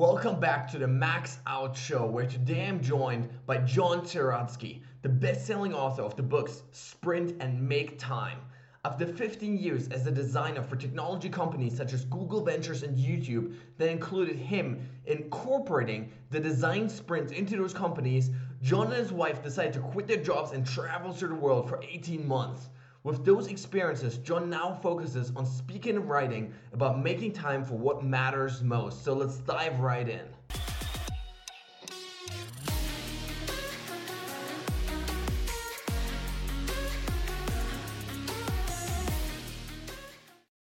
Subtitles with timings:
[0.00, 5.10] Welcome back to the Max Out Show, where today I'm joined by John Zeratsky, the
[5.10, 8.38] best-selling author of the books Sprint and Make Time.
[8.86, 13.54] After 15 years as a designer for technology companies such as Google Ventures and YouTube,
[13.76, 18.30] that included him incorporating the design sprints into those companies,
[18.62, 21.78] John and his wife decided to quit their jobs and travel through the world for
[21.86, 22.70] 18 months.
[23.02, 28.04] With those experiences, John now focuses on speaking and writing about making time for what
[28.04, 29.04] matters most.
[29.04, 30.20] So let's dive right in.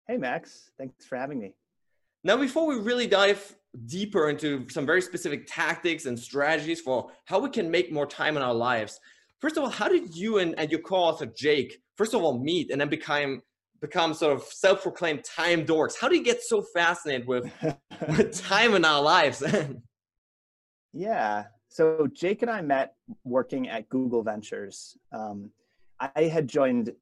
[0.07, 0.69] Hey, Max.
[0.77, 1.55] Thanks for having me.
[2.23, 3.55] Now, before we really dive
[3.87, 8.37] deeper into some very specific tactics and strategies for how we can make more time
[8.37, 8.99] in our lives,
[9.39, 12.71] first of all, how did you and, and your co-author Jake first of all meet
[12.71, 13.41] and then become
[13.81, 15.95] become sort of self-proclaimed time dorks?
[15.99, 17.51] How do you get so fascinated with,
[18.07, 19.43] with time in our lives?
[20.93, 21.45] yeah.
[21.67, 24.97] So Jake and I met working at Google Ventures.
[25.13, 25.51] Um,
[25.99, 26.93] I had joined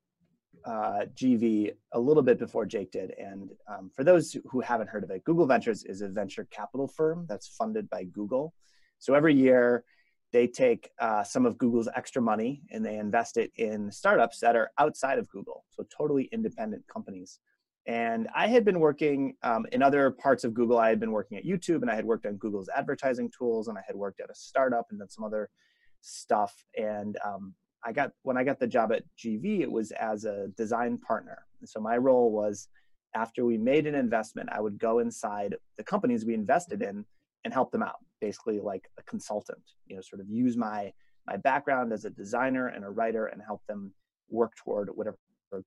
[0.66, 3.12] uh, GV a little bit before Jake did.
[3.12, 6.88] And um, for those who haven't heard of it, Google Ventures is a venture capital
[6.88, 8.54] firm that's funded by Google.
[9.00, 9.84] So every year,
[10.34, 14.56] they take uh, some of Google's extra money and they invest it in startups that
[14.56, 17.40] are outside of Google, so totally independent companies.
[17.88, 20.78] And I had been working um, in other parts of Google.
[20.78, 23.78] I had been working at YouTube and I had worked on Google's advertising tools and
[23.78, 25.50] I had worked at a startup and then some other
[26.02, 26.66] stuff.
[26.78, 27.54] And um,
[27.86, 31.46] I got when I got the job at GV, it was as a design partner.
[31.62, 32.68] And so my role was
[33.16, 37.06] after we made an investment, I would go inside the companies we invested in
[37.46, 40.92] and help them out basically like a consultant you know sort of use my
[41.26, 43.92] my background as a designer and a writer and help them
[44.30, 45.18] work toward whatever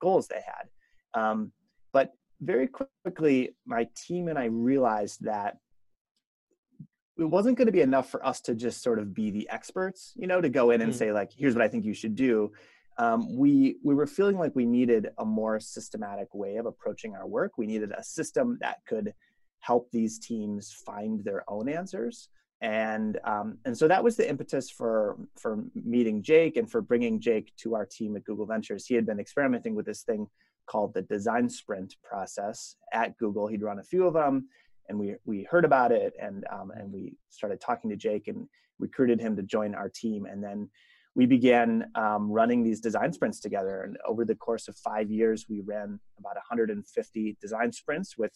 [0.00, 1.20] goals they had.
[1.20, 1.52] Um,
[1.92, 5.58] but very quickly my team and i realized that
[7.18, 10.14] it wasn't going to be enough for us to just sort of be the experts
[10.16, 10.98] you know to go in and mm-hmm.
[10.98, 12.50] say like here's what i think you should do.
[12.98, 17.26] Um, we we were feeling like we needed a more systematic way of approaching our
[17.26, 17.56] work.
[17.56, 19.14] We needed a system that could
[19.60, 22.28] help these teams find their own answers
[22.62, 27.20] and um, and so that was the impetus for for meeting Jake and for bringing
[27.20, 28.86] Jake to our team at Google Ventures.
[28.86, 30.26] He had been experimenting with this thing
[30.66, 33.46] called the design sprint process at Google.
[33.46, 34.48] He'd run a few of them,
[34.88, 38.46] and we we heard about it, and um, and we started talking to Jake and
[38.78, 40.68] recruited him to join our team, and then
[41.14, 43.82] we began um, running these design sprints together.
[43.82, 48.32] And over the course of five years, we ran about 150 design sprints with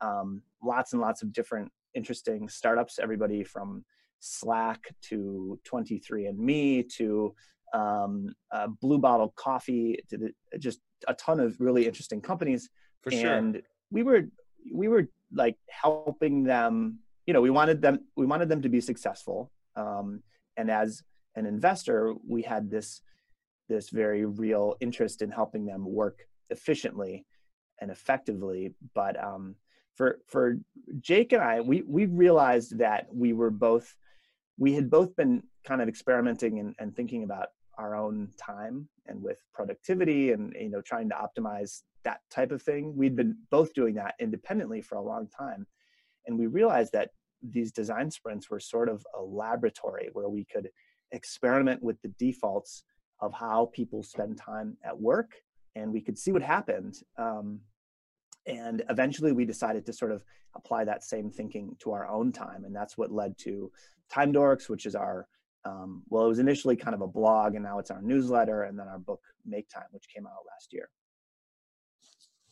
[0.00, 3.84] um, lots and lots of different interesting startups, everybody from
[4.20, 7.34] Slack to 23andMe to
[7.72, 12.70] um, uh, Blue Bottle Coffee to the, just a ton of really interesting companies.
[13.02, 13.32] For sure.
[13.32, 14.22] And we were
[14.72, 17.00] we were like helping them.
[17.26, 19.50] You know, we wanted them we wanted them to be successful.
[19.74, 20.22] Um,
[20.56, 21.02] and as
[21.34, 23.02] an investor, we had this
[23.68, 26.20] this very real interest in helping them work
[26.50, 27.26] efficiently
[27.80, 28.74] and effectively.
[28.94, 29.56] But um,
[29.96, 30.58] for for
[31.00, 33.96] Jake and I, we we realized that we were both
[34.58, 37.48] we had both been kind of experimenting and, and thinking about
[37.78, 42.62] our own time and with productivity and you know trying to optimize that type of
[42.62, 42.96] thing.
[42.96, 45.66] We'd been both doing that independently for a long time.
[46.26, 47.10] And we realized that
[47.42, 50.70] these design sprints were sort of a laboratory where we could
[51.12, 52.84] experiment with the defaults
[53.20, 55.32] of how people spend time at work
[55.74, 56.94] and we could see what happened.
[57.18, 57.60] Um,
[58.46, 60.24] and eventually we decided to sort of
[60.54, 63.70] apply that same thinking to our own time and that's what led to
[64.10, 65.26] time dorks which is our
[65.64, 68.78] um, well it was initially kind of a blog and now it's our newsletter and
[68.78, 70.88] then our book make time which came out last year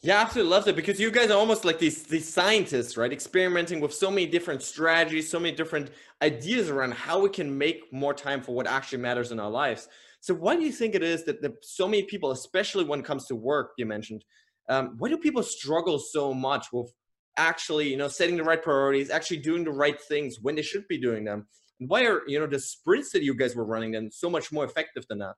[0.04, 3.10] yeah, absolutely love it because you guys are almost like these these scientists, right?
[3.10, 7.90] Experimenting with so many different strategies, so many different ideas around how we can make
[7.90, 9.88] more time for what actually matters in our lives.
[10.20, 13.06] So, why do you think it is that the, so many people, especially when it
[13.06, 14.26] comes to work, you mentioned,
[14.68, 16.92] um, why do people struggle so much with
[17.36, 20.86] actually you know setting the right priorities actually doing the right things when they should
[20.88, 21.46] be doing them?
[21.80, 24.52] And why are you know the sprints that you guys were running then so much
[24.52, 25.34] more effective than that?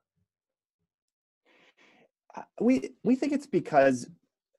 [2.35, 4.07] Uh, we we think it's because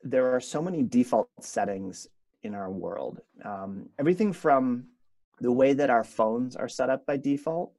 [0.02, 2.06] there are so many default settings
[2.42, 3.20] in our world.
[3.44, 4.84] Um, everything from
[5.40, 7.72] the way that our phones are set up by default.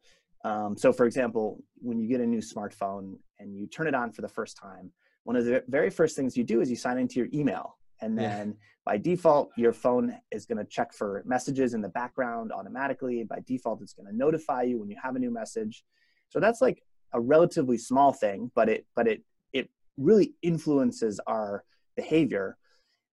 [0.45, 4.11] Um, so for example when you get a new smartphone and you turn it on
[4.11, 4.91] for the first time
[5.29, 7.77] one of the very first things you do is you sign into your email.
[8.01, 8.53] And then yeah.
[8.83, 13.23] by default, your phone is going to check for messages in the background automatically.
[13.25, 15.83] By default, it's going to notify you when you have a new message.
[16.29, 16.81] So that's like
[17.13, 19.21] a relatively small thing, but it but it
[19.53, 21.63] it really influences our
[21.95, 22.57] behavior.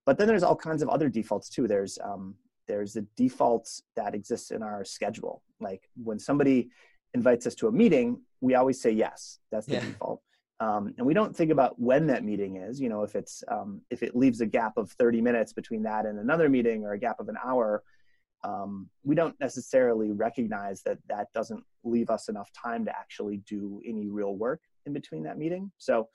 [0.07, 1.69] But then there's all kinds of other defaults too.
[1.69, 2.35] There's um,
[2.67, 5.43] there's the defaults that exist in our schedule.
[5.61, 6.71] Like when somebody
[7.13, 9.39] invites us to a meeting, we always say yes.
[9.53, 9.81] That's the yeah.
[9.81, 10.23] default.
[10.59, 12.81] Um, and we don't think about when that meeting is.
[12.81, 16.07] You know, if it's um, if it leaves a gap of 30 minutes between that
[16.07, 17.83] and another meeting, or a gap of an hour,
[18.43, 23.83] um, we don't necessarily recognize that that doesn't leave us enough time to actually do
[23.87, 25.71] any real work in between that meeting.
[25.79, 26.09] So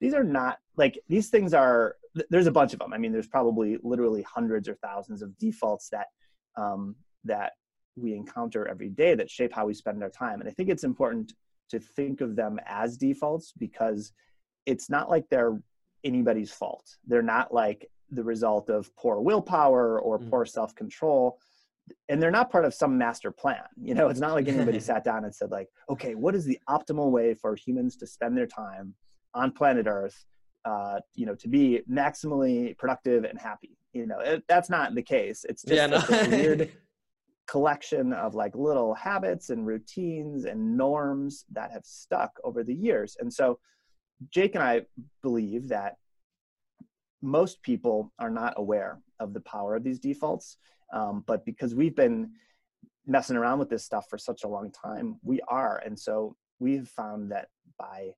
[0.00, 1.96] these are not like these things are.
[2.30, 2.92] There's a bunch of them.
[2.92, 6.06] I mean, there's probably literally hundreds or thousands of defaults that
[6.56, 6.94] um,
[7.24, 7.52] that
[7.96, 10.40] we encounter every day that shape how we spend our time.
[10.40, 11.32] And I think it's important
[11.68, 14.12] to think of them as defaults because
[14.66, 15.60] it's not like they're
[16.04, 16.96] anybody's fault.
[17.06, 20.30] They're not like the result of poor willpower or mm.
[20.30, 21.38] poor self control.
[22.08, 23.62] And they're not part of some master plan.
[23.80, 26.58] You know, it's not like anybody sat down and said, like, okay, what is the
[26.68, 28.94] optimal way for humans to spend their time
[29.34, 30.26] on planet Earth,
[30.66, 33.78] uh, you know, to be maximally productive and happy?
[33.94, 35.46] You know, it, that's not the case.
[35.48, 36.02] It's just yeah, no.
[36.28, 36.70] weird
[37.48, 43.16] collection of like little habits and routines and norms that have stuck over the years.
[43.18, 43.58] And so
[44.30, 44.82] Jake and I
[45.22, 45.96] believe that
[47.22, 50.58] most people are not aware of the power of these defaults.
[50.92, 52.30] Um, but because we've been
[53.06, 55.82] messing around with this stuff for such a long time, we are.
[55.84, 57.48] And so we've found that
[57.78, 58.10] by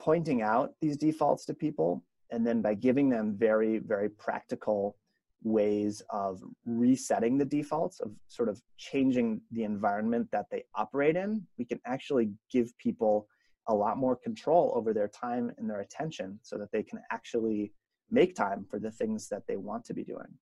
[0.00, 4.96] pointing out these defaults to people and then by giving them very, very practical
[5.44, 11.46] ways of resetting the defaults of sort of changing the environment that they operate in
[11.58, 13.28] we can actually give people
[13.68, 17.72] a lot more control over their time and their attention so that they can actually
[18.10, 20.38] make time for the things that they want to be doing.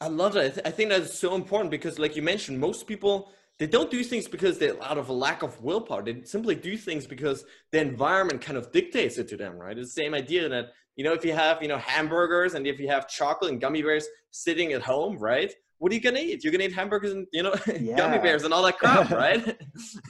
[0.00, 0.66] I love that.
[0.66, 4.26] I think that's so important because like you mentioned most people they don't do things
[4.26, 6.02] because they're out of a lack of willpower.
[6.02, 9.76] They simply do things because the environment kind of dictates it to them right?
[9.76, 12.78] It's the same idea that you know, if you have, you know, hamburgers and if
[12.78, 15.50] you have chocolate and gummy bears sitting at home, right?
[15.78, 16.44] What are you gonna eat?
[16.44, 17.96] You're gonna eat hamburgers and you know, yeah.
[17.96, 19.58] gummy bears and all that crap, right?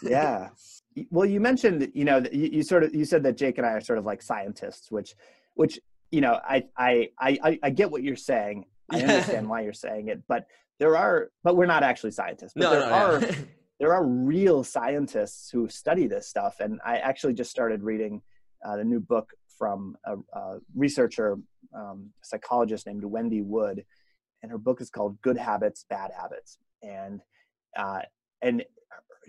[0.02, 0.48] yeah.
[1.12, 3.70] Well, you mentioned, you know, you, you sort of you said that Jake and I
[3.70, 5.14] are sort of like scientists, which,
[5.54, 5.78] which,
[6.10, 8.64] you know, I I I I get what you're saying.
[8.90, 10.46] I understand why you're saying it, but
[10.80, 12.54] there are, but we're not actually scientists.
[12.56, 13.20] But no, there no, are.
[13.20, 13.34] Yeah.
[13.78, 18.20] there are real scientists who study this stuff, and I actually just started reading
[18.66, 21.38] uh, the new book from a, a researcher,
[21.76, 23.84] um, psychologist named Wendy Wood,
[24.42, 27.20] and her book is called Good Habits, Bad Habits, and
[27.76, 28.00] uh,
[28.40, 28.64] and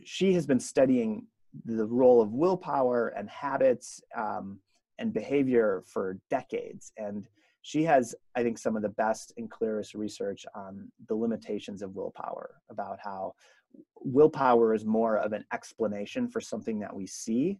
[0.05, 1.27] she has been studying
[1.65, 4.59] the role of willpower and habits um,
[4.99, 7.27] and behavior for decades, and
[7.61, 11.93] she has, I think, some of the best and clearest research on the limitations of
[11.93, 13.33] willpower, about how
[13.99, 17.59] willpower is more of an explanation for something that we see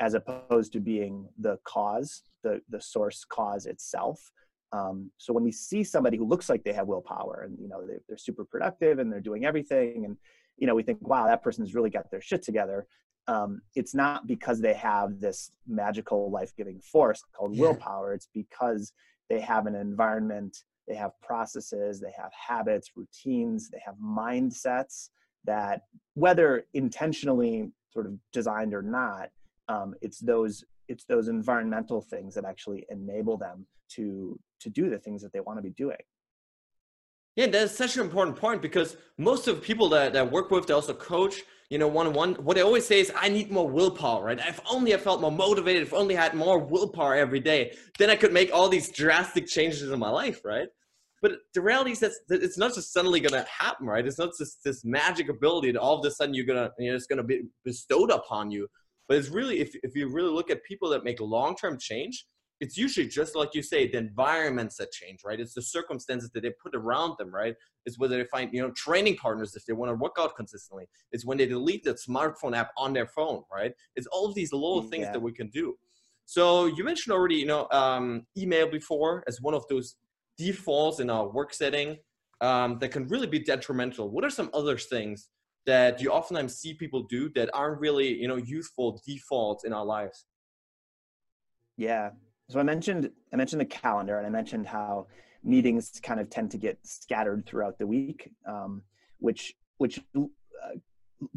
[0.00, 4.32] as opposed to being the cause, the, the source cause itself.
[4.72, 7.84] Um, so when we see somebody who looks like they have willpower and you know
[7.86, 10.16] they're, they're super productive and they're doing everything and
[10.58, 12.86] you know we think wow that person's really got their shit together
[13.26, 17.62] um, it's not because they have this magical life-giving force called yeah.
[17.62, 18.92] willpower it's because
[19.28, 25.08] they have an environment they have processes they have habits routines they have mindsets
[25.44, 25.82] that
[26.14, 29.30] whether intentionally sort of designed or not
[29.70, 34.98] um, it's those it's those environmental things that actually enable them to to do the
[34.98, 36.04] things that they want to be doing.
[37.36, 40.66] Yeah that's such an important point because most of the people that, that work with
[40.66, 41.36] they also coach
[41.70, 44.40] you know one-on-one what they always say is i need more willpower right?
[44.54, 47.60] If only i felt more motivated if only i had more willpower every day
[47.98, 50.68] then i could make all these drastic changes in my life right?
[51.22, 54.06] But the reality is that it's not just suddenly going to happen right?
[54.08, 56.96] It's not just this magic ability that all of a sudden you're to you know
[56.96, 58.66] it's to be bestowed upon you
[59.10, 62.26] but it's really, if, if you really look at people that make long term change,
[62.60, 65.40] it's usually just like you say, the environments that change, right?
[65.40, 67.56] It's the circumstances that they put around them, right?
[67.86, 70.84] It's whether they find, you know, training partners if they want to work out consistently.
[71.10, 73.72] It's when they delete that smartphone app on their phone, right?
[73.96, 75.12] It's all of these little things yeah.
[75.12, 75.74] that we can do.
[76.26, 79.96] So you mentioned already, you know, um, email before as one of those
[80.38, 81.96] defaults in our work setting
[82.40, 84.08] um, that can really be detrimental.
[84.08, 85.30] What are some other things
[85.66, 89.84] that you oftentimes see people do that aren't really you know useful defaults in our
[89.84, 90.26] lives.
[91.76, 92.10] Yeah.
[92.48, 95.06] So i mentioned i mentioned the calendar and i mentioned how
[95.44, 98.82] meetings kind of tend to get scattered throughout the week um,
[99.18, 100.20] which which uh,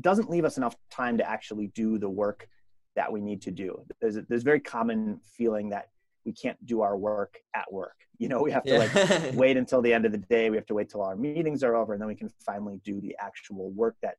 [0.02, 2.48] doesn't leave us enough time to actually do the work
[2.96, 3.84] that we need to do.
[4.02, 5.90] There's a, there's very common feeling that
[6.26, 7.96] we can't do our work at work.
[8.20, 9.24] You know we have to yeah.
[9.24, 10.50] like wait until the end of the day.
[10.50, 13.02] We have to wait till our meetings are over and then we can finally do
[13.02, 14.16] the actual work that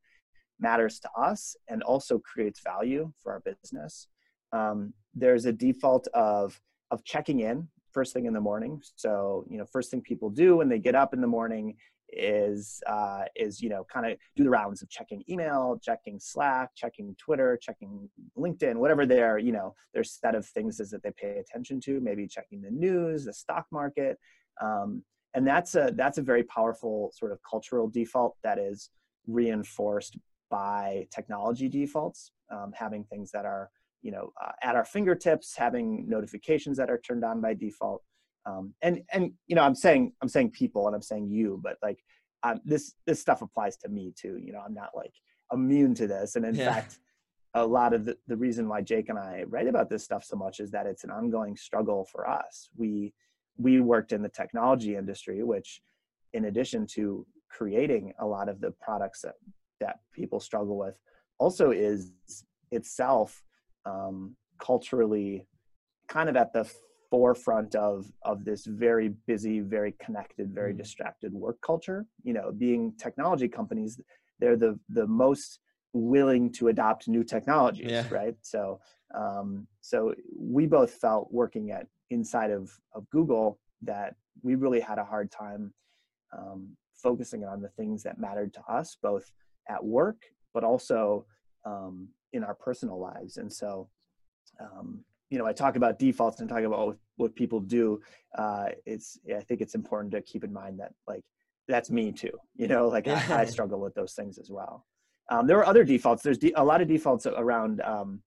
[0.59, 4.07] matters to us and also creates value for our business.
[4.51, 8.81] Um, there's a default of of checking in first thing in the morning.
[8.95, 11.75] So you know first thing people do when they get up in the morning
[12.09, 16.69] is uh, is you know kind of do the rounds of checking email, checking Slack,
[16.75, 21.11] checking Twitter, checking LinkedIn, whatever their you know their set of things is that they
[21.11, 21.99] pay attention to.
[21.99, 24.17] Maybe checking the news, the stock market,
[24.61, 28.89] um, and that's a that's a very powerful sort of cultural default that is
[29.27, 30.17] reinforced
[30.49, 33.69] by technology defaults, um, having things that are
[34.01, 38.03] you know uh, at our fingertips, having notifications that are turned on by default
[38.45, 41.77] um, and and you know i'm saying i'm saying people and i'm saying you but
[41.81, 41.99] like
[42.43, 45.13] um, this this stuff applies to me too you know i'm not like
[45.51, 46.73] immune to this and in yeah.
[46.73, 46.99] fact
[47.53, 50.35] a lot of the, the reason why jake and i write about this stuff so
[50.35, 53.13] much is that it's an ongoing struggle for us we
[53.57, 55.81] we worked in the technology industry which
[56.33, 59.35] in addition to creating a lot of the products that
[59.79, 60.95] that people struggle with
[61.37, 62.11] also is
[62.71, 63.43] itself
[63.85, 65.45] um, culturally
[66.07, 66.69] kind of at the
[67.15, 70.77] forefront of of this very busy very connected very mm.
[70.77, 74.01] distracted work culture you know being technology companies
[74.39, 75.59] they're the the most
[75.93, 78.05] willing to adopt new technologies yeah.
[78.11, 78.81] right so
[79.21, 84.97] um, so we both felt working at inside of of google that we really had
[84.97, 85.73] a hard time
[86.37, 89.31] um, focusing on the things that mattered to us both
[89.69, 90.17] at work
[90.53, 91.25] but also
[91.65, 93.87] um, in our personal lives and so
[94.59, 98.01] um, you know, I talk about defaults and talk about what, what people do.
[98.37, 101.23] Uh, it's, I think it's important to keep in mind that like,
[101.67, 104.85] that's me too, you know, like I, I, struggle with those things as well.
[105.31, 106.21] Um, there are other defaults.
[106.21, 108.21] There's de- a lot of defaults around, um,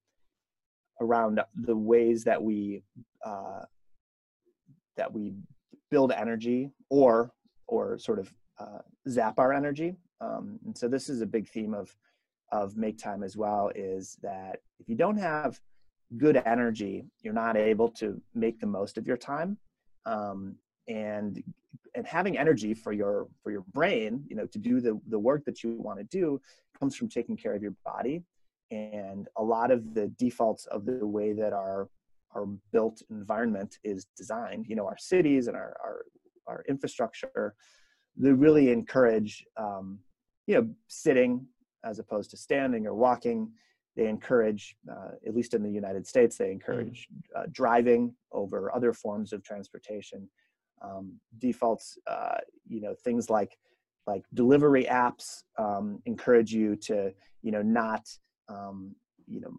[1.00, 2.82] around the ways that we,
[3.24, 3.60] uh,
[4.96, 5.32] that we
[5.92, 7.32] build energy or,
[7.68, 8.78] or sort of uh,
[9.08, 9.94] zap our energy.
[10.20, 11.94] Um, and so this is a big theme of,
[12.50, 15.60] of make time as well is that if you don't have
[16.16, 19.58] good energy, you're not able to make the most of your time.
[20.06, 20.56] Um,
[20.88, 21.42] and
[21.94, 25.44] and having energy for your for your brain, you know, to do the the work
[25.44, 26.40] that you want to do,
[26.78, 28.22] comes from taking care of your body.
[28.70, 31.88] And a lot of the defaults of the way that our
[32.34, 36.04] our built environment is designed, you know, our cities and our our,
[36.46, 37.54] our infrastructure,
[38.16, 39.98] they really encourage, um,
[40.46, 41.46] you know, sitting
[41.84, 43.50] as opposed to standing or walking
[43.98, 48.92] they encourage, uh, at least in the United States, they encourage uh, driving over other
[48.92, 50.30] forms of transportation.
[50.80, 52.36] Um, defaults, uh,
[52.68, 53.58] you know, things like
[54.06, 57.12] like delivery apps um, encourage you to,
[57.42, 58.08] you know, not,
[58.48, 58.94] um,
[59.26, 59.50] you know,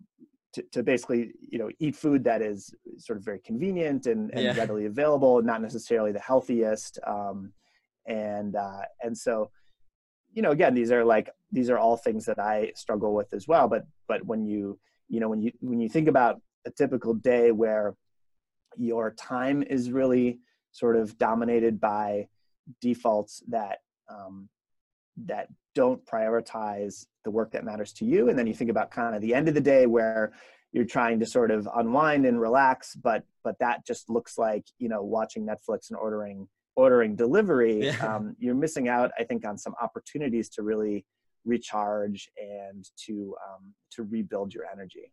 [0.54, 4.42] to, to basically, you know, eat food that is sort of very convenient and, and
[4.42, 4.56] yeah.
[4.56, 6.98] readily available, not necessarily the healthiest.
[7.06, 7.52] Um,
[8.06, 9.52] and uh, and so
[10.34, 13.48] you know again these are like these are all things that i struggle with as
[13.48, 17.14] well but but when you you know when you when you think about a typical
[17.14, 17.96] day where
[18.78, 20.40] your time is really
[20.72, 22.28] sort of dominated by
[22.82, 23.80] defaults that
[24.10, 24.48] um,
[25.26, 29.16] that don't prioritize the work that matters to you and then you think about kind
[29.16, 30.32] of the end of the day where
[30.72, 34.88] you're trying to sort of unwind and relax but but that just looks like you
[34.88, 36.48] know watching netflix and ordering
[36.80, 38.16] ordering delivery, yeah.
[38.16, 41.06] um, you're missing out, I think, on some opportunities to really
[41.46, 45.12] recharge and to um, to rebuild your energy.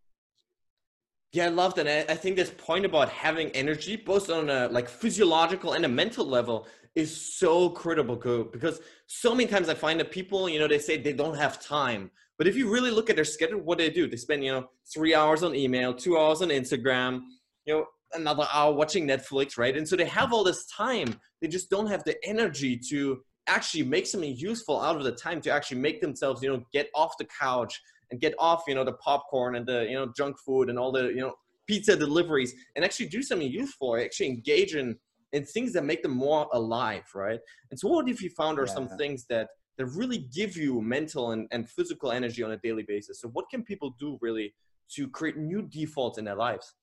[1.33, 2.11] Yeah, I love that.
[2.11, 6.25] I think this point about having energy, both on a like physiological and a mental
[6.25, 10.79] level, is so critical because so many times I find that people, you know, they
[10.79, 12.11] say they don't have time.
[12.39, 14.69] But if you really look at their schedule, what they do, they spend, you know,
[14.93, 17.23] three hours on email, two hours on Instagram,
[17.65, 19.77] you know, another hour watching Netflix, right?
[19.77, 21.19] And so they have all this time.
[21.41, 25.41] They just don't have the energy to actually make something useful out of the time
[25.43, 28.85] to actually make themselves, you know, get off the couch and get off, you know,
[28.85, 31.35] the popcorn and the, you know, junk food and all the, you know,
[31.67, 34.97] pizza deliveries and actually do something useful or actually engage in
[35.33, 37.41] in things that make them more alive, right?
[37.71, 38.75] And so what if you found are yeah.
[38.75, 42.85] some things that that really give you mental and, and physical energy on a daily
[42.85, 43.21] basis?
[43.21, 44.55] So what can people do really
[44.95, 46.75] to create new defaults in their lives?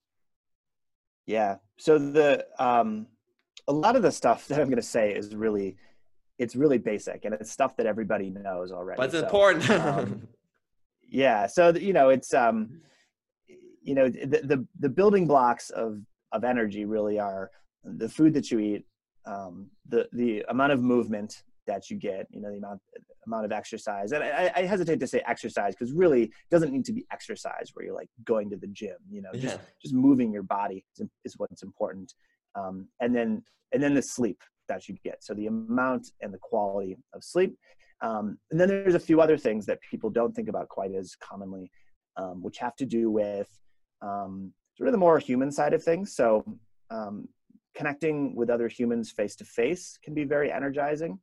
[1.25, 1.58] Yeah.
[1.77, 3.08] So the um,
[3.67, 5.77] a lot of the stuff that I'm going to say is really
[6.40, 8.98] it's really basic and it's stuff that everybody knows already.
[8.98, 9.70] But it's so, important.
[9.70, 10.28] um,
[11.10, 11.48] yeah.
[11.48, 12.82] So you know, it's um,
[13.82, 16.00] you know, the, the the building blocks of
[16.32, 17.52] of energy really are
[17.84, 18.86] the food that you eat,
[19.25, 22.82] um, the the amount of movement that you get, you know, the amount
[23.25, 24.12] amount of exercise.
[24.12, 27.72] And I, I hesitate to say exercise because really it doesn't need to be exercise
[27.74, 28.98] where you're like going to the gym.
[29.10, 29.42] You know, yeah.
[29.42, 32.13] just just moving your body is, is what's important.
[32.56, 34.42] Um, and then and then the sleep
[34.74, 35.24] that you get.
[35.24, 37.56] So the amount and the quality of sleep.
[38.01, 41.15] Um, and then there's a few other things that people don't think about quite as
[41.15, 41.72] commonly,
[42.18, 43.48] um, which have to do with
[44.01, 46.15] um, sort of the more human side of things.
[46.15, 46.44] So
[46.89, 47.27] um,
[47.75, 51.20] connecting with other humans face to face can be very energizing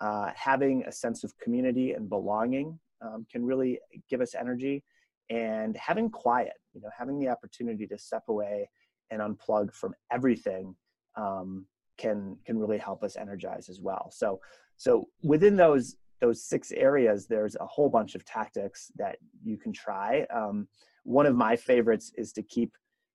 [0.00, 3.78] uh, having a sense of community and belonging um, can really
[4.08, 4.82] give us energy
[5.28, 8.68] and having quiet you know having the opportunity to step away
[9.10, 10.74] and unplug from everything
[11.16, 11.66] um,
[12.00, 14.10] can can really help us energize as well.
[14.10, 14.40] So
[14.76, 19.72] so within those those six areas there's a whole bunch of tactics that you can
[19.72, 20.26] try.
[20.34, 20.66] Um,
[21.04, 22.72] one of my favorites is to keep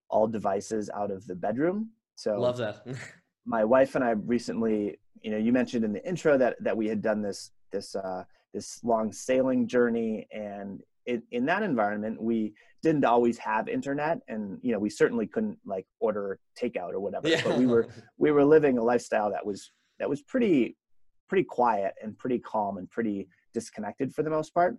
[0.10, 1.90] all devices out of the bedroom.
[2.16, 2.86] So love that.
[3.48, 6.88] my wife and i recently you know you mentioned in the intro that that we
[6.88, 8.24] had done this this uh
[8.56, 10.28] this long sailing journey.
[10.32, 12.54] And it, in that environment we
[12.86, 17.28] didn't always have internet and you know we certainly couldn't like order takeout or whatever
[17.28, 17.42] yeah.
[17.44, 17.88] but we were
[18.20, 20.78] we were living a lifestyle that was that was pretty
[21.28, 24.78] pretty quiet and pretty calm and pretty disconnected for the most part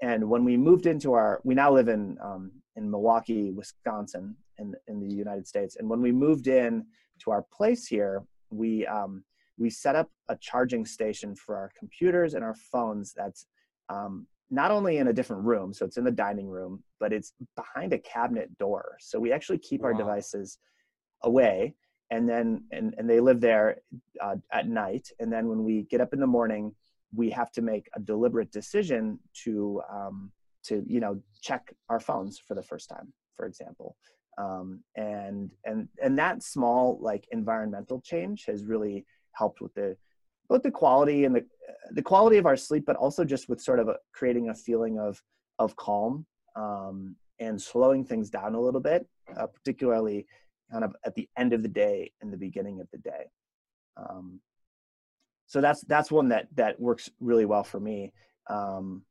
[0.00, 4.72] and when we moved into our we now live in um, in milwaukee wisconsin in,
[4.86, 6.86] in the united states and when we moved in
[7.18, 9.24] to our place here we um,
[9.58, 13.46] we set up a charging station for our computers and our phones that's
[13.88, 17.32] um, not only in a different room, so it's in the dining room, but it's
[17.56, 18.96] behind a cabinet door.
[18.98, 19.88] So we actually keep wow.
[19.88, 20.58] our devices
[21.22, 21.74] away
[22.10, 23.78] and then and, and they live there
[24.20, 26.74] uh, at night and then when we get up in the morning
[27.14, 30.30] we have to make a deliberate decision to um,
[30.64, 33.96] to you know check our phones for the first time for example
[34.38, 39.96] um, and and and that small like environmental change has really helped with the
[40.50, 41.46] both the quality and the
[41.92, 44.98] the quality of our sleep, but also just with sort of a, creating a feeling
[44.98, 45.22] of
[45.60, 46.26] of calm
[46.56, 50.26] um, and slowing things down a little bit, uh, particularly
[50.70, 53.30] kind of at the end of the day and the beginning of the day.
[53.96, 54.40] Um,
[55.46, 58.12] so that's that's one that that works really well for me.
[58.48, 59.04] Um,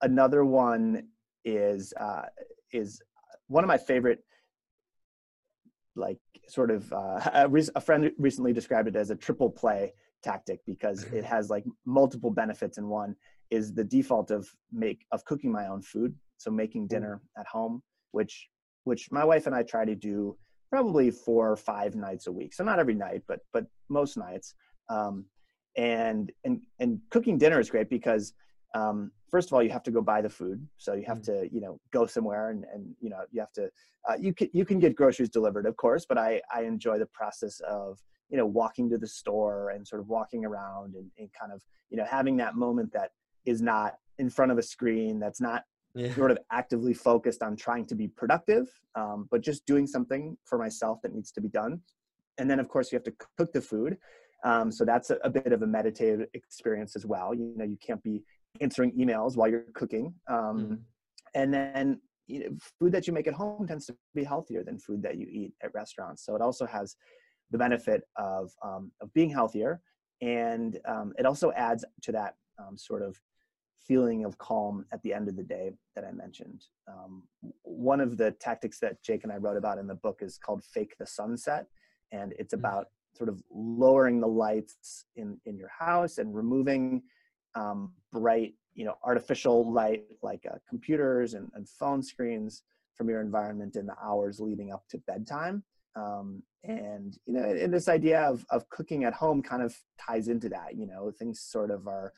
[0.00, 1.08] another one
[1.44, 2.26] is uh,
[2.72, 3.02] is
[3.48, 4.24] one of my favorite
[5.96, 6.18] like
[6.48, 9.92] sort of uh, a, a, friend recently described it as a triple play
[10.24, 13.14] tactic because it has like multiple benefits in one
[13.50, 17.82] is the default of make of cooking my own food so making dinner at home
[18.12, 18.48] which
[18.84, 20.36] which my wife and i try to do
[20.74, 22.52] probably four or five nights a week.
[22.52, 24.54] So not every night but but most nights.
[24.88, 25.26] Um,
[25.76, 28.32] and and and cooking dinner is great because
[28.74, 30.66] um, first of all you have to go buy the food.
[30.78, 31.26] So you have mm.
[31.26, 33.70] to you know go somewhere and and you know you have to
[34.08, 37.10] uh, you can you can get groceries delivered of course but i i enjoy the
[37.20, 41.28] process of you know walking to the store and sort of walking around and, and
[41.38, 43.10] kind of you know having that moment that
[43.44, 46.12] is not in front of a screen that's not yeah.
[46.14, 50.58] sort of actively focused on trying to be productive um, but just doing something for
[50.58, 51.80] myself that needs to be done
[52.38, 53.96] and then of course you have to cook the food
[54.44, 57.78] um, so that's a, a, bit of a meditative experience as well you know you
[57.78, 58.22] can't be
[58.60, 60.14] answering emails while you're cooking.
[60.28, 60.74] Um, mm-hmm.
[61.34, 64.78] And then you know, food that you make at home tends to be healthier than
[64.78, 66.24] food that you eat at restaurants.
[66.24, 66.96] So it also has
[67.54, 69.80] the benefit of, um, of being healthier.
[70.20, 73.16] And um, it also adds to that um, sort of
[73.78, 76.64] feeling of calm at the end of the day that I mentioned.
[76.88, 77.22] Um,
[77.62, 80.64] one of the tactics that Jake and I wrote about in the book is called
[80.64, 81.66] Fake the Sunset.
[82.10, 82.64] And it's mm-hmm.
[82.64, 82.86] about
[83.16, 87.02] sort of lowering the lights in, in your house and removing
[87.54, 92.64] um, bright, you know, artificial light like uh, computers and, and, phone screens
[92.96, 95.62] from your environment in the hours leading up to bedtime.
[95.94, 100.28] Um, and you know, and this idea of of cooking at home kind of ties
[100.28, 100.76] into that.
[100.76, 102.12] You know, things sort of are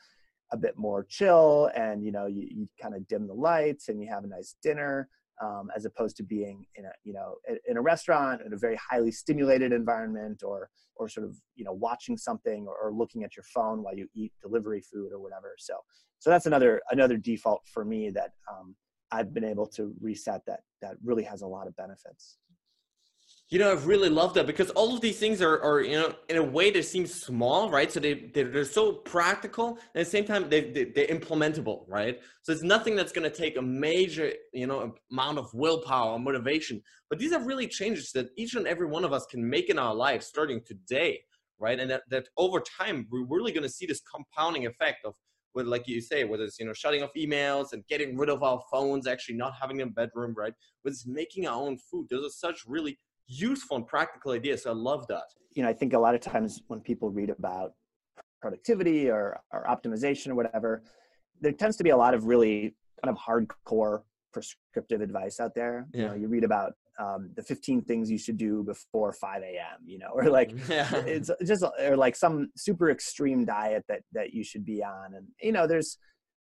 [0.51, 4.01] a bit more chill, and you know, you, you kind of dim the lights and
[4.01, 5.09] you have a nice dinner.
[5.39, 7.35] Um, as opposed to being in a you know
[7.67, 11.73] in a restaurant in a very highly stimulated environment or or sort of you know
[11.73, 15.53] watching something or, or, looking at your phone while you eat delivery food or whatever
[15.59, 15.75] so
[16.17, 18.75] so that's another another default for me that um,
[19.11, 22.39] i've been able to reset that that really has a lot of benefits
[23.49, 26.13] you know, I've really loved that because all of these things are, are you know,
[26.27, 27.89] in a way they seem small, right?
[27.89, 29.69] So they, they're, they're so practical.
[29.69, 32.19] And at the same time, they, they, they're implementable, right?
[32.41, 36.19] So it's nothing that's going to take a major, you know, amount of willpower or
[36.19, 36.81] motivation.
[37.09, 39.79] But these are really changes that each and every one of us can make in
[39.79, 41.21] our lives starting today,
[41.57, 41.79] right?
[41.79, 45.13] And that, that over time, we're really going to see this compounding effect of
[45.53, 48.43] with like you say, whether it's you know shutting off emails and getting rid of
[48.43, 50.53] our phones, actually not having them bedroom, right?
[50.83, 52.07] With making our own food.
[52.11, 54.63] Those are such really useful and practical ideas.
[54.63, 55.23] So I love that.
[55.53, 57.73] You know, I think a lot of times when people read about
[58.41, 60.83] productivity or, or optimization or whatever,
[61.41, 64.01] there tends to be a lot of really kind of hardcore
[64.33, 65.87] prescriptive advice out there.
[65.93, 66.01] Yeah.
[66.01, 69.79] You know, you read about um, the 15 things you should do before 5 a.m.
[69.85, 70.89] You know, or like yeah.
[71.05, 75.27] it's just or like some super extreme diet that that you should be on, and
[75.41, 75.97] you know, there's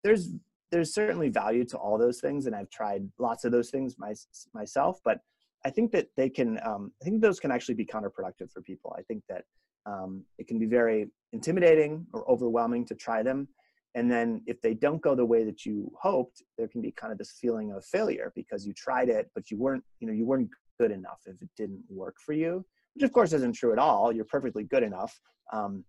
[0.03, 0.29] there's
[0.71, 4.13] there's certainly value to all those things, and I've tried lots of those things my,
[4.53, 5.19] myself, but
[5.65, 6.59] I think that they can.
[6.63, 8.95] Um, I think those can actually be counterproductive for people.
[8.97, 9.43] I think that
[9.85, 13.47] um, it can be very intimidating or overwhelming to try them
[13.95, 17.11] and then if they don't go the way that you hoped there can be kind
[17.11, 20.25] of this feeling of failure because you tried it but you weren't you know you
[20.25, 20.49] weren't
[20.79, 24.11] good enough if it didn't work for you which of course isn't true at all
[24.11, 25.19] you're perfectly good enough
[25.51, 25.83] um,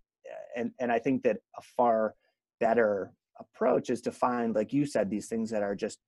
[0.57, 2.15] and and i think that a far
[2.61, 5.99] better approach is to find like you said these things that are just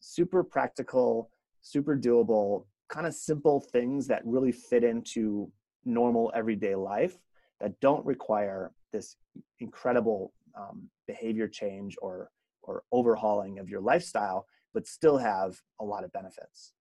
[0.00, 1.30] super practical
[1.62, 5.50] super doable kind of simple things that really fit into
[5.84, 7.18] normal everyday life
[7.60, 9.16] that don't require this
[9.60, 12.30] incredible um, behavior change or
[12.62, 16.72] or overhauling of your lifestyle, but still have a lot of benefits.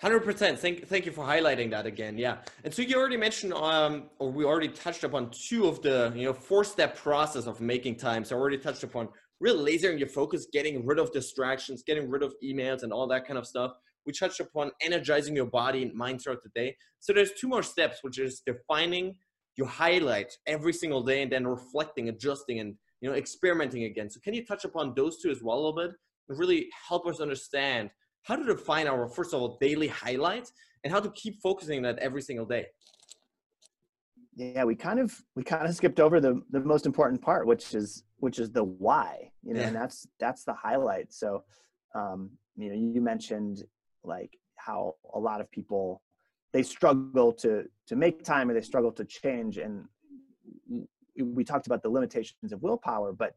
[0.00, 0.58] Hundred percent.
[0.58, 2.18] Thank thank you for highlighting that again.
[2.18, 6.12] Yeah, and so you already mentioned, um, or we already touched upon two of the
[6.14, 8.24] you know four step process of making time.
[8.24, 9.08] So I already touched upon
[9.40, 13.26] really lasering your focus, getting rid of distractions, getting rid of emails and all that
[13.26, 13.72] kind of stuff.
[14.06, 16.76] We touched upon energizing your body and mind throughout the day.
[17.00, 19.14] So there's two more steps, which is defining
[19.56, 24.10] your highlight every single day and then reflecting, adjusting, and you know experimenting again.
[24.10, 25.90] So can you touch upon those two as well a little bit
[26.28, 27.90] and really help us understand
[28.22, 30.50] how to define our first of all daily highlight
[30.82, 32.66] and how to keep focusing on that every single day?
[34.36, 37.74] yeah we kind of we kind of skipped over the the most important part which
[37.74, 39.66] is which is the why you know yeah.
[39.68, 41.44] and that's that's the highlight so
[41.94, 43.62] um you know you mentioned
[44.04, 46.02] like how a lot of people
[46.52, 49.58] they struggle to to make time or they struggle to change.
[49.58, 49.86] And
[51.16, 53.36] we talked about the limitations of willpower but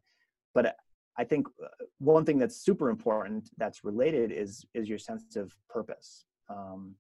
[0.56, 0.75] but
[1.15, 1.67] i think uh,
[1.99, 6.25] one thing that's super important that's related is is your sense of purpose.
[6.49, 6.95] Um,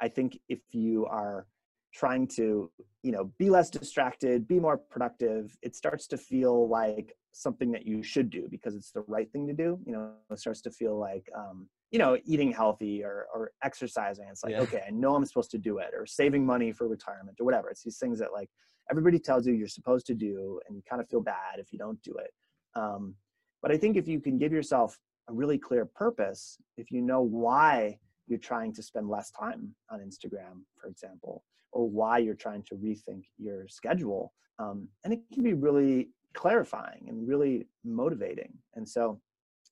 [0.00, 1.46] i think if you are
[1.92, 2.70] trying to
[3.02, 7.86] you know be less distracted be more productive it starts to feel like something that
[7.86, 9.78] you should do because it's the right thing to do.
[9.86, 14.26] You know it starts to feel like um, you know eating healthy or, or exercising
[14.30, 14.60] it's like yeah.
[14.60, 17.68] okay i know i'm supposed to do it or saving money for retirement or whatever.
[17.68, 18.48] It's these things that like
[18.90, 21.78] everybody tells you you're supposed to do and you kind of feel bad if you
[21.78, 22.32] don't do it.
[22.74, 23.14] Um,
[23.62, 24.98] but i think if you can give yourself
[25.28, 30.00] a really clear purpose if you know why you're trying to spend less time on
[30.00, 35.42] instagram for example or why you're trying to rethink your schedule um, and it can
[35.42, 38.52] be really clarifying and really motivating.
[38.74, 39.20] And so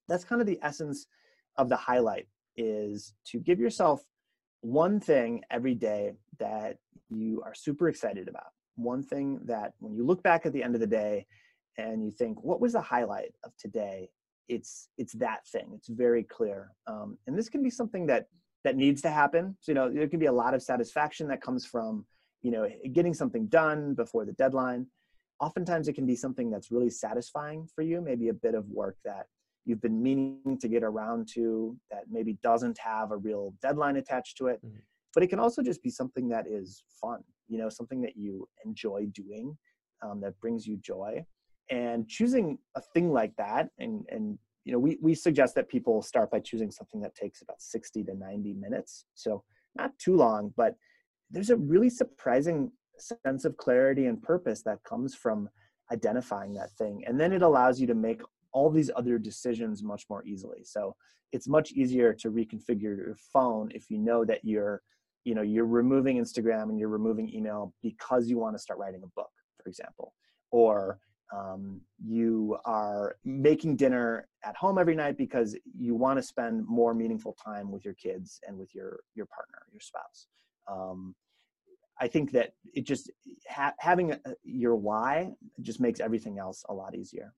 [0.09, 1.07] that's kind of the essence
[1.59, 4.03] of the highlight is to give yourself
[4.61, 8.53] one thing every day that you are super excited about.
[8.77, 11.27] One thing that when you look back at the end of the day
[11.77, 14.11] and you think, what was the highlight of today?
[14.49, 15.73] It's it's that thing.
[15.75, 16.71] It's very clear.
[16.87, 18.29] Um, and this can be something that
[18.65, 19.57] that needs to happen.
[19.61, 22.07] So, you know, there can be a lot of satisfaction that comes from,
[22.43, 24.87] you know, getting something done before the deadline.
[25.41, 28.97] Oftentimes it can be something that's really satisfying for you, maybe a bit of work
[29.05, 29.27] that
[29.69, 34.37] you've been meaning to get around to that maybe doesn't have a real deadline attached
[34.39, 34.65] to it.
[34.65, 34.79] Mm-hmm.
[35.15, 38.49] But it can also just be something that is fun, you know, something that you
[38.65, 39.57] enjoy doing,
[40.03, 41.25] um, that brings you joy.
[41.71, 46.03] And choosing a thing like that, and and you know, we we suggest that people
[46.03, 49.05] start by choosing something that takes about 60 to 90 minutes.
[49.15, 49.45] So
[49.77, 50.77] not too long, but
[51.31, 55.49] there's a really surprising sense of clarity and purpose that comes from
[55.93, 57.05] identifying that thing.
[57.07, 60.65] And then it allows you to make all these other decisions much more easily.
[60.65, 60.95] So
[61.33, 64.83] it's much easier to reconfigure your phone if you know that you're,
[65.25, 69.03] you know, you're removing Instagram and you're removing email because you want to start writing
[69.05, 69.31] a book,
[69.63, 70.15] for example,
[70.51, 70.99] or
[71.37, 76.95] um, you are making dinner at home every night because you want to spend more
[76.95, 80.27] meaningful time with your kids and with your your partner, your spouse.
[80.71, 81.15] Um,
[82.01, 83.11] I think that it just
[83.49, 87.35] ha- having a, your why just makes everything else a lot easier.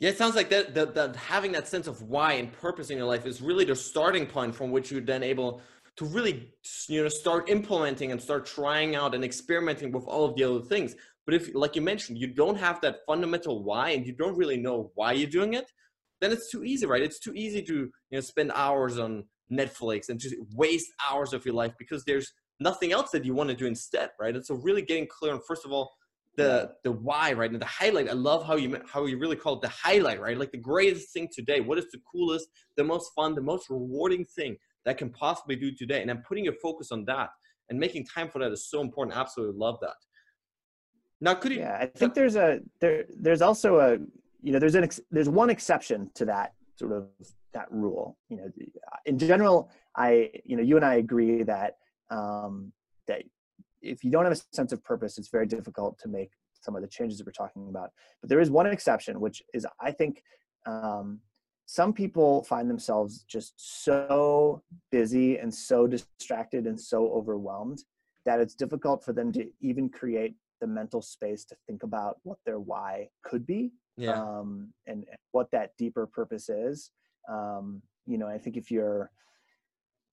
[0.00, 2.96] Yeah, it sounds like that, that, that having that sense of why and purpose in
[2.96, 5.60] your life is really the starting point from which you're then able
[5.98, 6.54] to really
[6.88, 10.62] you know start implementing and start trying out and experimenting with all of the other
[10.62, 10.94] things.
[11.26, 14.56] But if, like you mentioned, you don't have that fundamental why and you don't really
[14.56, 15.70] know why you're doing it,
[16.22, 17.02] then it's too easy, right?
[17.02, 21.44] It's too easy to you know spend hours on Netflix and just waste hours of
[21.44, 24.34] your life because there's nothing else that you want to do instead, right?
[24.34, 25.92] And so really getting clear on first of all
[26.36, 28.08] the the why right and the highlight.
[28.08, 30.38] I love how you how you really call it the highlight right?
[30.38, 34.24] Like the greatest thing today what is the coolest the most fun the most rewarding
[34.24, 36.02] thing that can possibly do today?
[36.02, 37.30] And i'm putting your focus on that
[37.68, 39.16] and making time for that is so important.
[39.16, 39.96] Absolutely love that.
[41.20, 43.98] Now could you yeah i think there's a there there's also a
[44.42, 47.08] you know there's an ex, there's one exception to that sort of
[47.52, 48.16] that rule.
[48.28, 48.50] You know
[49.04, 51.76] in general i you know you and i agree that
[52.10, 52.72] um
[53.06, 53.22] that
[53.82, 56.82] if you don't have a sense of purpose, it's very difficult to make some of
[56.82, 57.90] the changes that we're talking about.
[58.20, 60.22] But there is one exception, which is I think
[60.66, 61.20] um,
[61.66, 67.84] some people find themselves just so busy and so distracted and so overwhelmed
[68.26, 72.38] that it's difficult for them to even create the mental space to think about what
[72.44, 74.20] their why could be Yeah.
[74.20, 76.90] um, and, and what that deeper purpose is.
[77.28, 79.10] Um, you know, I think if you're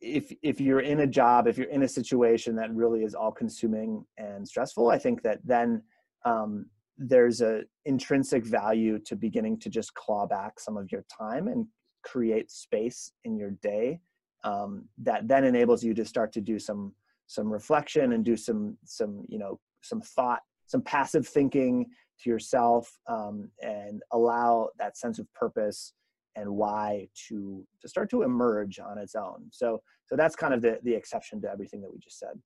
[0.01, 3.31] if if you're in a job, if you're in a situation that really is all
[3.31, 5.81] consuming and stressful, I think that then
[6.25, 11.47] um, there's a intrinsic value to beginning to just claw back some of your time
[11.47, 11.67] and
[12.03, 13.99] create space in your day
[14.43, 16.93] um, that then enables you to start to do some
[17.27, 21.85] some reflection and do some some you know some thought some passive thinking
[22.21, 25.93] to yourself um, and allow that sense of purpose
[26.37, 30.61] and why to to start to emerge on its own so so that's kind of
[30.61, 32.39] the the exception to everything that we just said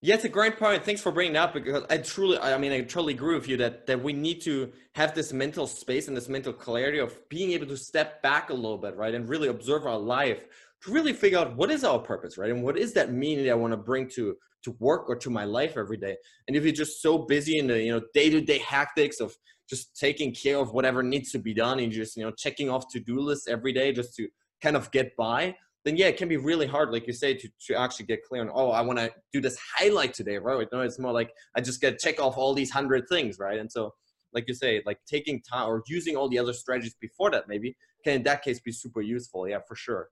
[0.00, 0.84] Yeah, it's a great point.
[0.84, 3.74] Thanks for bringing up because I truly, I mean, I totally agree with you that
[3.88, 7.66] that we need to have this mental space and this mental clarity of being able
[7.66, 10.42] to step back a little bit, right, and really observe our life
[10.82, 13.50] to really figure out what is our purpose, right, and what is that meaning that
[13.56, 16.16] I want to bring to to work or to my life every day.
[16.46, 19.36] And if you're just so busy in the you know day to day hectics of
[19.68, 22.88] just taking care of whatever needs to be done and just you know checking off
[22.90, 24.28] to do lists every day just to
[24.62, 25.54] kind of get by
[25.84, 28.42] then yeah, it can be really hard, like you say, to, to actually get clear
[28.42, 30.66] on, oh, I want to do this highlight today, right?
[30.72, 33.58] No, it's more like I just get check off all these hundred things, right?
[33.58, 33.94] And so,
[34.32, 37.76] like you say, like taking time or using all the other strategies before that maybe
[38.04, 39.48] can in that case be super useful.
[39.48, 40.08] Yeah, for sure.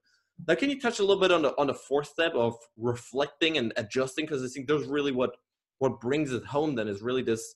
[0.47, 3.57] Now, can you touch a little bit on the on the fourth step of reflecting
[3.57, 4.25] and adjusting?
[4.25, 5.35] Because I think those really what
[5.79, 6.75] what brings it home.
[6.75, 7.55] Then is really this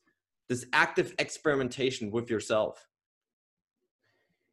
[0.52, 2.90] this active experimentation with yourself.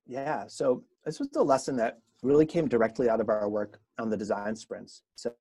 [0.06, 4.08] Yeah, so this was a lesson that really came directly out of our work on
[4.08, 5.02] the design sprints.
[5.16, 5.34] So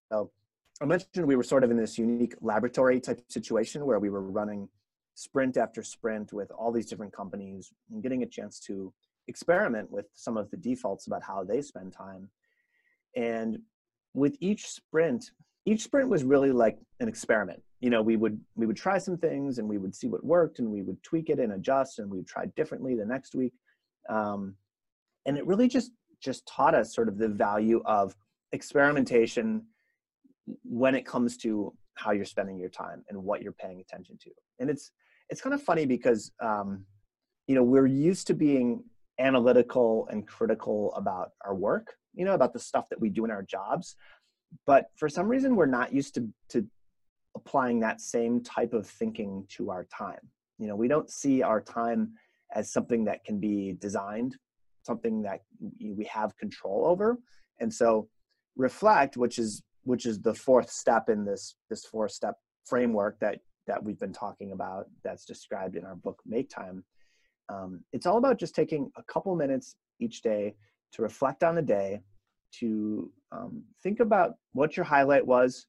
[0.81, 4.23] I mentioned we were sort of in this unique laboratory type situation where we were
[4.23, 4.67] running
[5.13, 8.91] sprint after sprint with all these different companies and getting a chance to
[9.27, 12.31] experiment with some of the defaults about how they spend time.
[13.15, 13.59] And
[14.15, 15.29] with each sprint,
[15.67, 17.61] each sprint was really like an experiment.
[17.79, 20.59] You know, we would we would try some things and we would see what worked
[20.59, 23.53] and we would tweak it and adjust and we'd try differently the next week.
[24.09, 24.55] Um,
[25.25, 28.15] and it really just just taught us sort of the value of
[28.51, 29.63] experimentation
[30.63, 34.31] when it comes to how you're spending your time and what you're paying attention to.
[34.59, 34.91] And it's
[35.29, 36.85] it's kind of funny because um,
[37.47, 38.83] you know we're used to being
[39.19, 43.31] analytical and critical about our work, you know, about the stuff that we do in
[43.31, 43.95] our jobs.
[44.65, 46.65] But for some reason, we're not used to to
[47.37, 50.19] applying that same type of thinking to our time.
[50.59, 52.13] You know, we don't see our time
[52.53, 54.35] as something that can be designed
[54.87, 55.41] something that
[55.81, 57.17] we have control over
[57.59, 58.07] and so
[58.55, 63.37] reflect which is which is the fourth step in this this four step framework that
[63.67, 66.83] that we've been talking about that's described in our book make time
[67.49, 70.55] um, it's all about just taking a couple minutes each day
[70.93, 72.01] to reflect on the day
[72.59, 75.67] to um, think about what your highlight was